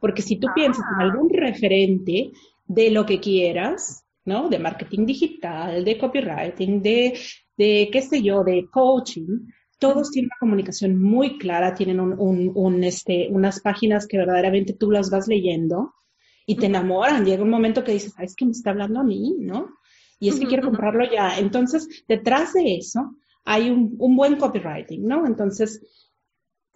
Porque 0.00 0.22
si 0.22 0.36
tú 0.36 0.48
piensas 0.54 0.84
en 0.94 1.00
ah. 1.00 1.04
algún 1.04 1.30
referente 1.30 2.30
de 2.66 2.90
lo 2.90 3.04
que 3.06 3.20
quieras, 3.20 4.04
¿no? 4.24 4.48
De 4.48 4.58
marketing 4.58 5.06
digital, 5.06 5.84
de 5.84 5.98
copywriting, 5.98 6.82
de, 6.82 7.18
de 7.56 7.88
qué 7.92 8.02
sé 8.02 8.22
yo, 8.22 8.44
de 8.44 8.66
coaching, 8.70 9.46
todos 9.78 10.10
tienen 10.10 10.28
una 10.28 10.38
comunicación 10.38 11.02
muy 11.02 11.38
clara, 11.38 11.74
tienen 11.74 12.00
un, 12.00 12.52
un, 12.54 12.84
este, 12.84 13.28
unas 13.30 13.60
páginas 13.60 14.06
que 14.06 14.18
verdaderamente 14.18 14.74
tú 14.74 14.90
las 14.90 15.10
vas 15.10 15.26
leyendo 15.26 15.94
y 16.46 16.56
te 16.56 16.66
enamoran. 16.66 17.24
Llega 17.24 17.42
un 17.42 17.50
momento 17.50 17.82
que 17.82 17.92
dices, 17.92 18.12
¿sabes 18.12 18.36
que 18.36 18.44
me 18.44 18.52
está 18.52 18.70
hablando 18.70 19.00
a 19.00 19.04
mí? 19.04 19.36
¿No? 19.38 19.70
Y 20.20 20.28
es 20.28 20.38
que 20.38 20.46
quiero 20.46 20.64
comprarlo 20.64 21.10
ya. 21.10 21.38
Entonces, 21.38 22.04
detrás 22.06 22.52
de 22.52 22.76
eso 22.76 23.16
hay 23.44 23.70
un, 23.70 23.96
un 23.98 24.16
buen 24.16 24.36
copywriting, 24.36 25.06
¿no? 25.06 25.26
Entonces, 25.26 25.80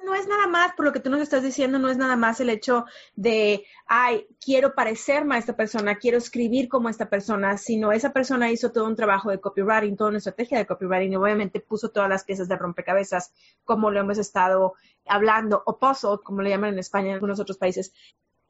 no 0.05 0.15
es 0.15 0.29
nada 0.29 0.47
más, 0.47 0.75
por 0.75 0.85
lo 0.85 0.93
que 0.93 1.01
tú 1.01 1.11
nos 1.11 1.21
estás 1.21 1.43
diciendo, 1.43 1.79
no 1.79 1.89
es 1.89 1.97
nada 1.97 2.17
más 2.17 2.41
el 2.41 2.51
hecho 2.51 2.85
de, 3.17 3.65
ay, 3.87 4.27
quiero 4.41 4.75
parecerme 4.75 5.35
a 5.35 5.39
esta 5.39 5.57
persona, 5.57 5.97
quiero 5.97 6.19
escribir 6.19 6.69
como 6.69 6.89
esta 6.89 7.09
persona, 7.09 7.57
sino 7.59 7.93
esa 7.93 8.13
persona 8.13 8.51
hizo 8.51 8.73
todo 8.73 8.87
un 8.87 8.97
trabajo 8.97 9.31
de 9.31 9.41
copywriting, 9.41 9.97
toda 9.97 10.11
una 10.11 10.19
estrategia 10.19 10.59
de 10.59 10.67
copywriting 10.67 11.13
y 11.13 11.17
obviamente 11.17 11.61
puso 11.61 11.91
todas 11.91 12.09
las 12.09 12.25
piezas 12.25 12.49
de 12.49 12.57
rompecabezas, 12.57 13.33
como 13.65 13.91
lo 13.91 14.01
hemos 14.01 14.19
estado 14.19 14.75
hablando, 15.07 15.63
o 15.67 15.79
puzzle, 15.79 16.19
como 16.23 16.43
le 16.43 16.51
llaman 16.51 16.75
en 16.75 16.79
España 16.79 17.09
en 17.09 17.15
algunos 17.15 17.41
otros 17.41 17.59
países, 17.59 17.93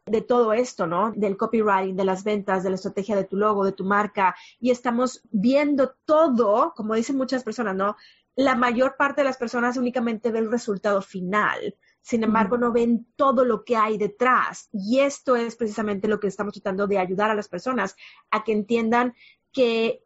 de 0.06 0.20
todo 0.20 0.52
esto, 0.52 0.86
¿no? 0.86 1.12
Del 1.12 1.36
copywriting, 1.36 1.96
de 1.96 2.04
las 2.04 2.24
ventas, 2.24 2.62
de 2.62 2.68
la 2.68 2.76
estrategia 2.76 3.16
de 3.16 3.24
tu 3.24 3.36
logo, 3.36 3.64
de 3.64 3.72
tu 3.72 3.84
marca, 3.84 4.36
y 4.60 4.70
estamos 4.70 5.22
viendo 5.30 5.94
todo, 6.04 6.74
como 6.76 6.94
dicen 6.94 7.16
muchas 7.16 7.42
personas, 7.42 7.74
¿no? 7.74 7.96
La 8.36 8.56
mayor 8.56 8.96
parte 8.96 9.20
de 9.20 9.26
las 9.26 9.36
personas 9.36 9.76
únicamente 9.76 10.32
ven 10.32 10.44
el 10.44 10.50
resultado 10.50 11.00
final. 11.02 11.76
Sin 12.00 12.24
embargo, 12.24 12.58
no 12.58 12.72
ven 12.72 13.06
todo 13.16 13.44
lo 13.44 13.64
que 13.64 13.76
hay 13.76 13.96
detrás. 13.96 14.68
Y 14.72 15.00
esto 15.00 15.36
es 15.36 15.56
precisamente 15.56 16.08
lo 16.08 16.20
que 16.20 16.26
estamos 16.26 16.54
tratando 16.54 16.86
de 16.86 16.98
ayudar 16.98 17.30
a 17.30 17.34
las 17.34 17.48
personas 17.48 17.96
a 18.30 18.44
que 18.44 18.52
entiendan 18.52 19.14
que 19.52 20.02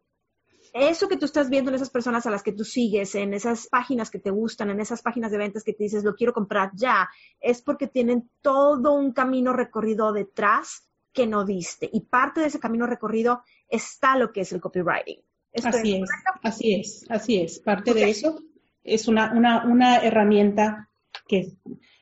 eso 0.73 1.07
que 1.07 1.17
tú 1.17 1.25
estás 1.25 1.49
viendo 1.49 1.71
en 1.71 1.75
esas 1.75 1.89
personas 1.89 2.27
a 2.27 2.31
las 2.31 2.43
que 2.43 2.51
tú 2.51 2.63
sigues, 2.63 3.15
en 3.15 3.33
esas 3.33 3.67
páginas 3.67 4.11
que 4.11 4.19
te 4.19 4.29
gustan, 4.29 4.69
en 4.69 4.79
esas 4.79 5.01
páginas 5.01 5.31
de 5.31 5.39
ventas 5.39 5.63
que 5.63 5.73
te 5.73 5.83
dices, 5.83 6.03
lo 6.03 6.15
quiero 6.15 6.31
comprar 6.31 6.71
ya, 6.75 7.09
es 7.39 7.63
porque 7.63 7.87
tienen 7.87 8.29
todo 8.41 8.93
un 8.93 9.11
camino 9.11 9.51
recorrido 9.53 10.13
detrás 10.13 10.87
que 11.11 11.25
no 11.25 11.43
diste. 11.43 11.89
Y 11.91 12.01
parte 12.01 12.41
de 12.41 12.47
ese 12.47 12.59
camino 12.59 12.85
recorrido 12.85 13.41
está 13.67 14.15
lo 14.15 14.31
que 14.31 14.41
es 14.41 14.53
el 14.53 14.61
copywriting 14.61 15.19
así 15.53 15.95
es, 15.95 16.09
así 16.43 16.73
es, 16.73 17.05
así 17.09 17.37
es. 17.37 17.59
Parte 17.59 17.93
de 17.93 18.09
eso 18.09 18.39
es 18.83 19.07
una, 19.07 19.31
una, 19.33 19.65
una 19.65 19.97
herramienta 19.97 20.89
que, 21.27 21.53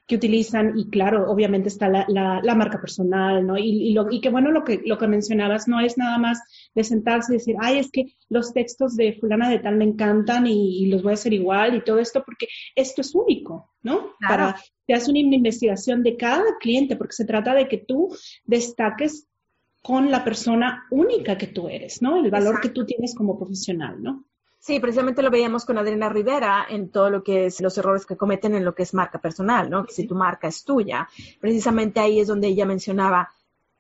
que, 0.05 0.15
utilizan 0.15 0.77
y 0.77 0.89
claro, 0.89 1.29
obviamente 1.29 1.67
está 1.67 1.89
la, 1.89 2.05
la, 2.07 2.55
marca 2.55 2.79
personal, 2.79 3.45
¿no? 3.45 3.57
Y, 3.57 3.89
y, 3.89 3.93
lo, 3.93 4.07
y 4.10 4.21
que 4.21 4.29
bueno, 4.29 4.51
lo 4.51 4.63
que, 4.63 4.81
lo 4.86 4.97
que 4.97 5.07
mencionabas 5.07 5.67
no 5.67 5.79
es 5.79 5.97
nada 5.97 6.17
más 6.17 6.41
de 6.73 6.83
sentarse 6.83 7.33
y 7.33 7.38
decir, 7.38 7.55
ay, 7.60 7.79
es 7.79 7.91
que 7.91 8.05
los 8.29 8.53
textos 8.53 8.95
de 8.95 9.13
fulana 9.13 9.49
de 9.49 9.60
tal 9.60 9.75
me 9.75 9.86
encantan 9.86 10.47
y, 10.47 10.86
los 10.88 11.03
voy 11.03 11.12
a 11.12 11.15
hacer 11.15 11.33
igual 11.33 11.75
y 11.75 11.83
todo 11.83 11.99
esto, 11.99 12.23
porque 12.23 12.47
esto 12.75 13.01
es 13.01 13.13
único, 13.15 13.71
¿no? 13.81 14.12
Para, 14.19 14.55
te 14.86 14.93
haces 14.93 15.10
una 15.10 15.19
investigación 15.19 16.03
de 16.03 16.15
cada 16.15 16.57
cliente, 16.60 16.95
porque 16.95 17.13
se 17.13 17.25
trata 17.25 17.53
de 17.53 17.67
que 17.67 17.77
tú 17.77 18.15
destaques 18.45 19.27
con 19.88 20.12
la 20.12 20.21
persona 20.21 20.86
única 20.89 21.38
que 21.38 21.47
tú 21.47 21.69
eres, 21.69 22.02
¿no? 22.02 22.17
El 22.17 22.30
valor 22.30 22.60
que 22.60 22.67
tú 22.67 22.86
tienes 22.86 23.15
como 23.15 23.38
profesional, 23.38 24.04
¿no? 24.04 24.26
Sí, 24.60 24.82
precisamente 24.82 25.21
lo 25.21 25.32
veíamos 25.32 25.63
con 25.63 25.78
Adriana 25.78 26.10
Rivera 26.10 26.65
en 26.69 26.91
todo 26.91 27.10
lo 27.10 27.23
que 27.23 27.45
es 27.45 27.62
los 27.62 27.78
errores 27.78 28.06
que 28.06 28.17
cometen 28.17 28.54
en 28.54 28.65
lo 28.65 28.76
que 28.76 28.84
es 28.84 28.93
marca 28.93 29.21
personal, 29.21 29.69
¿no? 29.69 29.86
Que 29.86 29.93
si 29.93 30.06
tu 30.06 30.13
marca 30.13 30.50
es 30.50 30.65
tuya, 30.65 31.08
precisamente 31.39 32.02
ahí 32.02 32.19
es 32.19 32.28
donde 32.28 32.50
ella 32.50 32.65
mencionaba, 32.65 33.30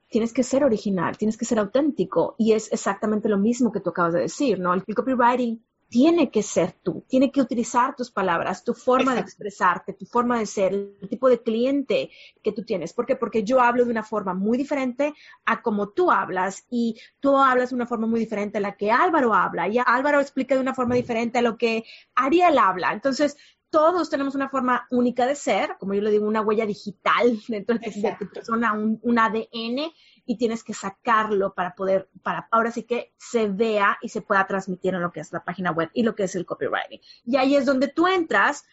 tienes 0.07 0.31
que 0.31 0.43
ser 0.43 0.63
original, 0.63 1.17
tienes 1.17 1.35
que 1.35 1.43
ser 1.43 1.59
auténtico 1.59 2.35
y 2.37 2.53
es 2.53 2.71
exactamente 2.71 3.27
lo 3.27 3.37
mismo 3.37 3.73
que 3.73 3.81
tú 3.81 3.89
acabas 3.89 4.13
de 4.13 4.21
decir, 4.21 4.59
¿no? 4.59 4.73
El 4.73 4.85
copywriting 4.85 5.61
tiene 5.89 6.29
que 6.31 6.43
ser 6.43 6.73
tú, 6.83 7.05
tiene 7.07 7.31
que 7.31 7.41
utilizar 7.41 7.95
tus 7.95 8.11
palabras, 8.11 8.63
tu 8.63 8.73
forma 8.73 9.15
de 9.15 9.21
expresarte, 9.21 9.93
tu 9.93 10.05
forma 10.05 10.37
de 10.37 10.45
ser, 10.45 10.73
el 10.73 11.09
tipo 11.09 11.29
de 11.29 11.41
cliente 11.41 12.09
que 12.43 12.51
tú 12.51 12.63
tienes. 12.63 12.93
¿Por 12.93 13.05
qué? 13.05 13.15
Porque 13.15 13.43
yo 13.43 13.61
hablo 13.61 13.85
de 13.85 13.91
una 13.91 14.03
forma 14.03 14.33
muy 14.33 14.57
diferente 14.57 15.13
a 15.45 15.61
como 15.61 15.89
tú 15.89 16.11
hablas 16.11 16.65
y 16.69 16.99
tú 17.19 17.37
hablas 17.37 17.69
de 17.69 17.75
una 17.75 17.87
forma 17.87 18.07
muy 18.07 18.19
diferente 18.19 18.57
a 18.57 18.61
la 18.61 18.75
que 18.75 18.91
Álvaro 18.91 19.33
habla 19.33 19.67
y 19.69 19.77
Álvaro 19.77 20.19
explica 20.19 20.55
de 20.55 20.61
una 20.61 20.75
forma 20.75 20.95
diferente 20.95 21.39
a 21.39 21.41
lo 21.41 21.57
que 21.57 21.85
Ariel 22.15 22.57
habla. 22.57 22.91
Entonces, 22.91 23.37
todos 23.69 24.09
tenemos 24.09 24.35
una 24.35 24.49
forma 24.49 24.87
única 24.91 25.25
de 25.25 25.35
ser, 25.35 25.77
como 25.77 25.93
yo 25.93 26.01
le 26.01 26.11
digo, 26.11 26.25
una 26.25 26.41
huella 26.41 26.65
digital 26.65 27.39
dentro 27.47 27.77
de 27.77 28.15
tu, 28.19 28.29
persona, 28.29 28.73
un, 28.73 29.19
ADN, 29.19 29.91
y 30.27 30.37
tienes 30.37 30.63
que 30.63 30.73
sacarlo 30.73 31.55
para 31.55 31.73
poder, 31.73 32.09
para 32.21 32.47
ahora 32.51 32.69
sí 32.69 32.83
que 32.83 33.13
se 33.17 33.47
vea 33.47 33.97
y 34.01 34.09
se 34.09 34.21
pueda 34.21 34.45
transmitir 34.45 34.93
en 34.93 35.01
lo 35.01 35.11
que 35.11 35.21
es 35.21 35.31
la 35.31 35.43
página 35.43 35.71
web 35.71 35.89
y 35.93 36.03
lo 36.03 36.13
que 36.13 36.23
es 36.23 36.35
el 36.35 36.45
copywriting. 36.45 36.99
Y 37.25 37.37
ahí 37.37 37.55
es 37.55 37.65
donde 37.65 37.87
tú 37.87 38.07
entras 38.07 38.65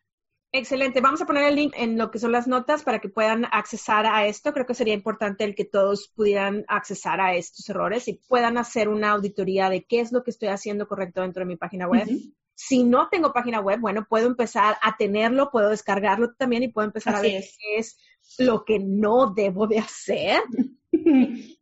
Excelente. 0.51 1.03
Vamos 1.03 1.21
a 1.21 1.27
poner 1.27 1.45
el 1.45 1.57
link 1.57 1.75
en 1.77 1.99
lo 1.99 2.11
que 2.11 2.19
son 2.19 2.33
las 2.33 2.49
notas 2.49 2.83
para 2.83 3.01
que 3.01 3.11
puedan 3.11 3.45
accesar 3.51 4.07
a 4.07 4.27
esto. 4.27 4.55
Creo 4.55 4.65
que 4.65 4.75
sería 4.75 4.95
importante 4.95 5.45
el 5.45 5.55
que 5.55 5.67
todos 5.67 6.09
pudieran 6.15 6.65
accesar 6.69 7.21
a 7.21 7.35
estos 7.35 7.69
errores 7.69 8.09
y 8.09 8.15
puedan 8.29 8.57
hacer 8.57 8.89
una 8.89 9.11
auditoría 9.11 9.69
de 9.69 9.85
qué 9.85 10.01
es 10.01 10.11
lo 10.11 10.25
que 10.25 10.31
estoy 10.31 10.49
haciendo 10.49 10.89
correcto 10.89 11.21
dentro 11.21 11.41
de 11.41 11.47
mi 11.47 11.57
página 11.57 11.87
web. 11.87 12.09
Si 12.55 12.83
no 12.83 13.09
tengo 13.09 13.33
página 13.33 13.61
web, 13.61 13.79
bueno, 13.79 14.07
puedo 14.09 14.27
empezar 14.27 14.77
a 14.83 14.97
tenerlo, 14.97 15.51
puedo 15.51 15.69
descargarlo 15.69 16.33
también 16.35 16.63
y 16.63 16.69
puedo 16.69 16.87
empezar 16.87 17.15
a 17.15 17.21
ver 17.21 17.45
qué 17.59 17.79
es 17.79 17.99
lo 18.39 18.65
que 18.65 18.79
no 18.79 19.33
debo 19.35 19.67
de 19.67 19.79
hacer 19.79 20.43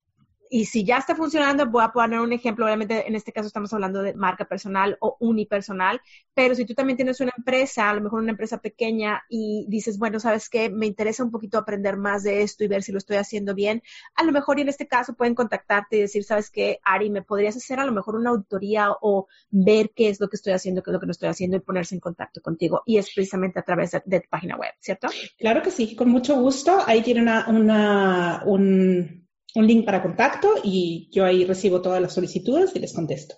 y 0.51 0.67
si 0.67 0.85
ya 0.85 0.99
está 0.99 1.15
funcionando, 1.15 1.67
voy 1.67 1.85
a 1.85 1.93
poner 1.93 2.21
un 2.21 2.33
ejemplo, 2.33 2.65
obviamente 2.65 3.07
en 3.07 3.15
este 3.15 3.33
caso 3.33 3.47
estamos 3.47 3.73
hablando 3.73 4.03
de 4.03 4.15
marca 4.15 4.45
personal 4.45 4.97
o 5.01 5.17
unipersonal, 5.21 6.01
pero 6.35 6.55
si 6.55 6.65
tú 6.65 6.75
también 6.75 6.97
tienes 6.97 7.21
una 7.21 7.33
empresa, 7.37 7.91
a 7.91 7.95
lo 7.95 8.01
mejor 8.01 8.21
una 8.21 8.33
empresa 8.33 8.59
pequeña 8.59 9.23
y 9.29 9.67
dices, 9.69 9.99
bueno, 9.99 10.21
sabes 10.21 10.49
qué, 10.49 10.71
me 10.71 10.87
interesa 10.87 11.25
un 11.25 11.31
poquito 11.31 11.59
aprender 11.59 11.97
más 11.97 12.23
de 12.23 12.43
esto 12.43 12.65
y 12.65 12.69
ver 12.69 12.83
si 12.83 12.93
lo 12.93 12.99
estoy 12.99 13.17
haciendo 13.17 13.55
bien, 13.55 13.83
a 14.15 14.25
lo 14.25 14.33
mejor 14.33 14.59
y 14.59 14.63
en 14.63 14.69
este 14.69 14.87
caso 14.87 15.15
pueden 15.15 15.35
contactarte 15.35 15.97
y 15.97 16.01
decir, 16.01 16.25
sabes 16.25 16.51
qué, 16.51 16.81
Ari, 16.85 17.11
¿me 17.11 17.23
podrías 17.23 17.57
hacer 17.57 17.81
a 17.81 17.87
lo 17.87 17.93
mejor 17.93 18.17
una 18.17 18.31
auditoría 18.31 18.91
o 19.01 19.27
ver 19.51 19.91
qué 19.95 20.09
es 20.09 20.21
lo 20.21 20.29
que 20.29 20.37
estoy 20.37 20.53
haciendo, 20.53 20.83
qué 20.83 20.91
es 20.91 20.95
lo 20.95 21.01
que 21.01 21.07
no 21.07 21.13
estoy 21.13 21.29
haciendo 21.29 21.57
y 21.57 21.61
ponerse 21.61 21.95
en 21.95 22.01
contacto 22.01 22.41
contigo? 22.41 22.83
Y 22.87 22.99
es 22.99 23.13
precisamente 23.15 23.59
a 23.59 23.63
través 23.63 23.93
de, 23.93 24.21
tu 24.21 24.29
página 24.29 24.57
web, 24.57 24.73
¿cierto? 24.81 25.09
Claro 25.39 25.63
que 25.63 25.71
sí, 25.71 25.95
con 25.95 26.09
mucho 26.09 26.37
gusto. 26.37 26.79
Ahí 26.87 27.03
tiene 27.03 27.23
una, 27.23 27.49
una 27.49 28.43
un 28.45 29.26
un 29.57 29.67
link 29.67 29.85
para 29.85 30.03
contacto 30.03 30.55
y 30.63 31.09
yo 31.11 31.25
ahí 31.25 31.45
recibo 31.45 31.81
todas 31.81 32.01
las 32.01 32.15
solicitudes 32.15 32.77
y 32.77 32.79
les 32.79 32.95
contesto. 32.95 33.37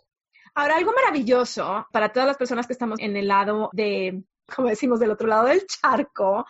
Ahora, 0.55 0.77
algo 0.77 0.93
maravilloso 0.93 1.87
para 1.93 2.13
todas 2.13 2.27
las 2.27 2.37
personas 2.37 2.67
que 2.67 2.73
estamos 2.73 2.99
en 2.99 3.17
el 3.17 3.29
lado 3.29 3.71
de, 3.73 4.25
como 4.55 4.69
decimos, 4.69 4.99
del 4.99 5.13
otro 5.13 5.29
lado 5.29 5.47
del 5.47 5.65
charco, 5.67 6.45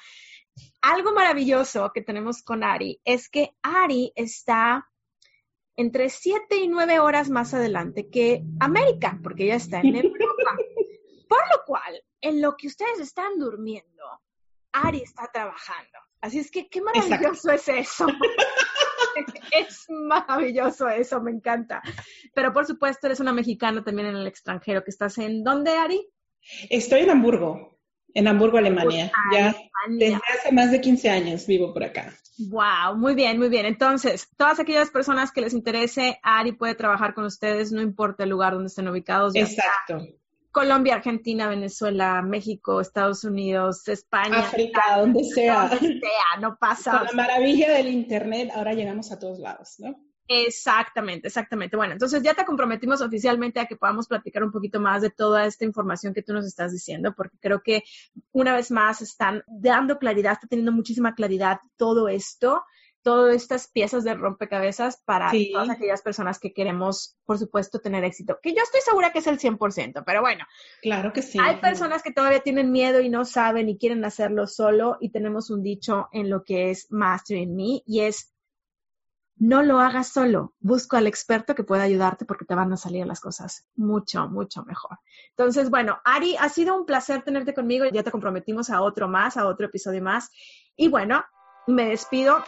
algo 0.81 1.13
maravilloso 1.13 1.91
que 1.93 2.01
tenemos 2.01 2.43
con 2.43 2.65
Ari 2.65 3.01
es 3.05 3.29
que 3.29 3.55
Ari 3.63 4.13
está 4.17 4.89
entre 5.77 6.09
siete 6.09 6.57
y 6.57 6.69
nueve 6.69 6.99
horas 6.99 7.29
más 7.29 7.53
adelante 7.53 8.09
que 8.09 8.43
América, 8.61 9.21
porque 9.23 9.45
ella 9.45 9.57
está 9.57 9.81
en 9.81 9.97
Europa. 9.97 10.57
Por 11.29 11.41
lo 11.53 11.65
cual, 11.67 12.03
en 12.23 12.41
lo 12.41 12.57
que 12.57 12.69
ustedes 12.69 13.01
están 13.01 13.39
durmiendo, 13.39 14.03
Ari 14.73 15.03
está 15.03 15.31
trabajando. 15.31 15.99
Así 16.23 16.39
es 16.39 16.51
que 16.51 16.69
qué 16.69 16.81
maravilloso 16.81 17.53
es 17.53 17.69
eso. 17.69 18.07
es 19.53 19.87
maravilloso 19.89 20.89
eso, 20.89 21.21
me 21.21 21.31
encanta. 21.31 21.83
Pero 22.35 22.53
por 22.53 22.67
supuesto, 22.67 23.07
eres 23.07 23.21
una 23.21 23.33
mexicana 23.33 23.83
también 23.83 24.09
en 24.09 24.17
el 24.17 24.27
extranjero, 24.27 24.85
que 24.85 24.91
estás 24.91 25.19
en 25.19 25.43
¿dónde, 25.45 25.73
Ari? 25.73 26.09
Estoy 26.71 27.01
en 27.01 27.11
Hamburgo, 27.11 27.79
en 28.15 28.29
Hamburgo, 28.29 28.59
Alemania. 28.59 29.11
ya 29.33 29.55
desde 29.89 30.17
hace 30.17 30.53
más 30.53 30.71
de 30.71 30.81
15 30.81 31.11
años 31.11 31.47
vivo 31.47 31.73
por 31.73 31.85
acá. 31.85 32.13
Wow, 32.39 32.97
muy 32.97 33.15
bien, 33.15 33.39
muy 33.39 33.49
bien. 33.49 33.67
Entonces, 33.67 34.29
todas 34.37 34.61
aquellas 34.61 34.91
personas 34.91 35.33
que 35.33 35.41
les 35.41 35.55
interese, 35.55 36.19
Ari 36.23 36.53
puede 36.53 36.75
trabajar 36.75 37.15
con 37.15 37.25
ustedes, 37.25 37.73
no 37.73 37.83
importa 37.83 38.25
el 38.25 38.31
lugar 38.31 38.55
donde 38.55 38.69
estén 38.69 38.89
ubicados. 38.89 39.35
Exacto. 39.35 40.07
Colombia, 40.59 40.97
Argentina, 40.97 41.47
Venezuela, 41.47 42.21
México, 42.21 42.81
Estados 42.81 43.23
Unidos, 43.23 43.87
España. 43.87 44.41
África, 44.41 44.99
donde 44.99 45.23
sea. 45.23 45.69
Donde 45.69 46.01
sea, 46.01 46.41
no 46.41 46.57
pasa. 46.59 46.99
Con 46.99 47.07
la 47.07 47.13
maravilla 47.13 47.71
del 47.75 47.87
Internet, 47.87 48.51
ahora 48.53 48.73
llegamos 48.73 49.13
a 49.13 49.21
todos 49.21 49.39
lados, 49.39 49.77
¿no? 49.79 49.95
Exactamente, 50.27 51.29
exactamente. 51.29 51.77
Bueno, 51.77 51.93
entonces 51.93 52.25
ya 52.25 52.35
te 52.35 52.45
comprometimos 52.45 53.01
oficialmente 53.01 53.61
a 53.61 53.67
que 53.67 53.77
podamos 53.77 54.09
platicar 54.09 54.43
un 54.43 54.51
poquito 54.51 54.81
más 54.81 55.01
de 55.01 55.11
toda 55.11 55.47
esta 55.47 55.65
información 55.65 56.13
que 56.13 56.25
tú 56.25 56.33
nos 56.33 56.45
estás 56.45 56.73
diciendo, 56.73 57.15
porque 57.17 57.39
creo 57.41 57.63
que 57.63 57.85
una 58.33 58.53
vez 58.53 58.73
más 58.73 59.01
están 59.01 59.45
dando 59.47 59.97
claridad, 60.01 60.33
está 60.33 60.49
teniendo 60.49 60.73
muchísima 60.73 61.15
claridad 61.15 61.61
todo 61.77 62.09
esto 62.09 62.65
todas 63.03 63.37
estas 63.37 63.69
piezas 63.69 64.05
de 64.05 64.15
rompecabezas 64.15 65.03
para 65.05 65.31
todas 65.53 65.71
aquellas 65.71 66.03
personas 66.03 66.39
que 66.39 66.53
queremos, 66.53 67.17
por 67.25 67.39
supuesto, 67.39 67.79
tener 67.79 68.05
éxito. 68.05 68.39
Que 68.43 68.55
yo 68.55 68.63
estoy 68.63 68.81
segura 68.81 69.13
que 69.13 69.21
es 69.21 69.27
el 69.27 69.39
100%, 69.39 70.03
pero 70.05 70.21
bueno. 70.21 70.45
Claro 70.83 71.13
que 71.13 71.23
sí. 71.23 71.39
Hay 71.41 71.57
personas 71.57 72.03
que 72.03 72.13
todavía 72.13 72.41
tienen 72.41 72.71
miedo 72.73 73.01
y 73.01 73.09
no 73.09 73.25
saben 73.25 73.69
y 73.69 73.79
quieren 73.79 74.05
hacerlo 74.05 74.47
solo 74.47 74.99
y 75.01 75.11
tenemos 75.11 75.51
un 75.51 75.63
dicho 75.63 76.09
en 76.13 76.31
lo 76.31 76.45
que 76.45 76.71
es 76.71 76.91
Mastering 76.91 77.55
Me 77.55 77.83
y 77.87 78.01
es 78.01 78.33
no 79.41 79.63
lo 79.63 79.79
hagas 79.79 80.09
solo, 80.09 80.55
busco 80.59 80.97
al 80.97 81.07
experto 81.07 81.55
que 81.55 81.63
pueda 81.63 81.85
ayudarte 81.85 82.25
porque 82.25 82.45
te 82.45 82.57
van 82.57 82.73
a 82.73 82.77
salir 82.77 83.07
las 83.07 83.21
cosas 83.21 83.67
mucho, 83.77 84.29
mucho 84.29 84.65
mejor. 84.65 84.99
Entonces, 85.31 85.71
bueno, 85.71 86.01
Ari, 86.05 86.37
ha 86.37 86.49
sido 86.49 86.77
un 86.77 86.85
placer 86.85 87.23
tenerte 87.23 87.55
conmigo. 87.55 87.85
Ya 87.87 88.03
te 88.03 88.11
comprometimos 88.11 88.69
a 88.71 88.83
otro 88.83 89.07
más, 89.07 89.37
a 89.37 89.47
otro 89.47 89.67
episodio 89.67 90.03
más. 90.03 90.31
Y 90.77 90.89
bueno, 90.89 91.25
me 91.69 91.87
despido 91.91 92.43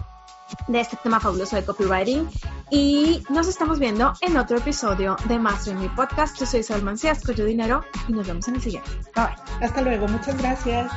de 0.69 0.81
este 0.81 0.97
tema 0.97 1.21
fabuloso 1.21 1.57
de 1.57 1.65
copywriting 1.65 2.29
y 2.71 3.23
nos 3.29 3.49
estamos 3.49 3.79
viendo 3.79 4.13
en 4.21 4.37
otro 4.37 4.59
episodio 4.59 5.17
de 5.25 5.39
Master 5.39 5.75
en 5.75 5.81
mi 5.81 5.89
podcast. 5.89 6.39
Yo 6.39 6.47
soy 6.47 6.61
Isabel 6.61 6.83
Mancías, 6.83 7.23
Coyo 7.23 7.45
Dinero 7.45 7.85
y 8.09 8.13
nos 8.13 8.27
vemos 8.27 8.47
en 8.49 8.57
el 8.57 8.63
siguiente. 8.63 8.91
Bye 9.15 9.25
bye. 9.25 9.67
Hasta 9.67 9.83
luego, 9.83 10.09
muchas 10.09 10.37
gracias. 10.37 10.91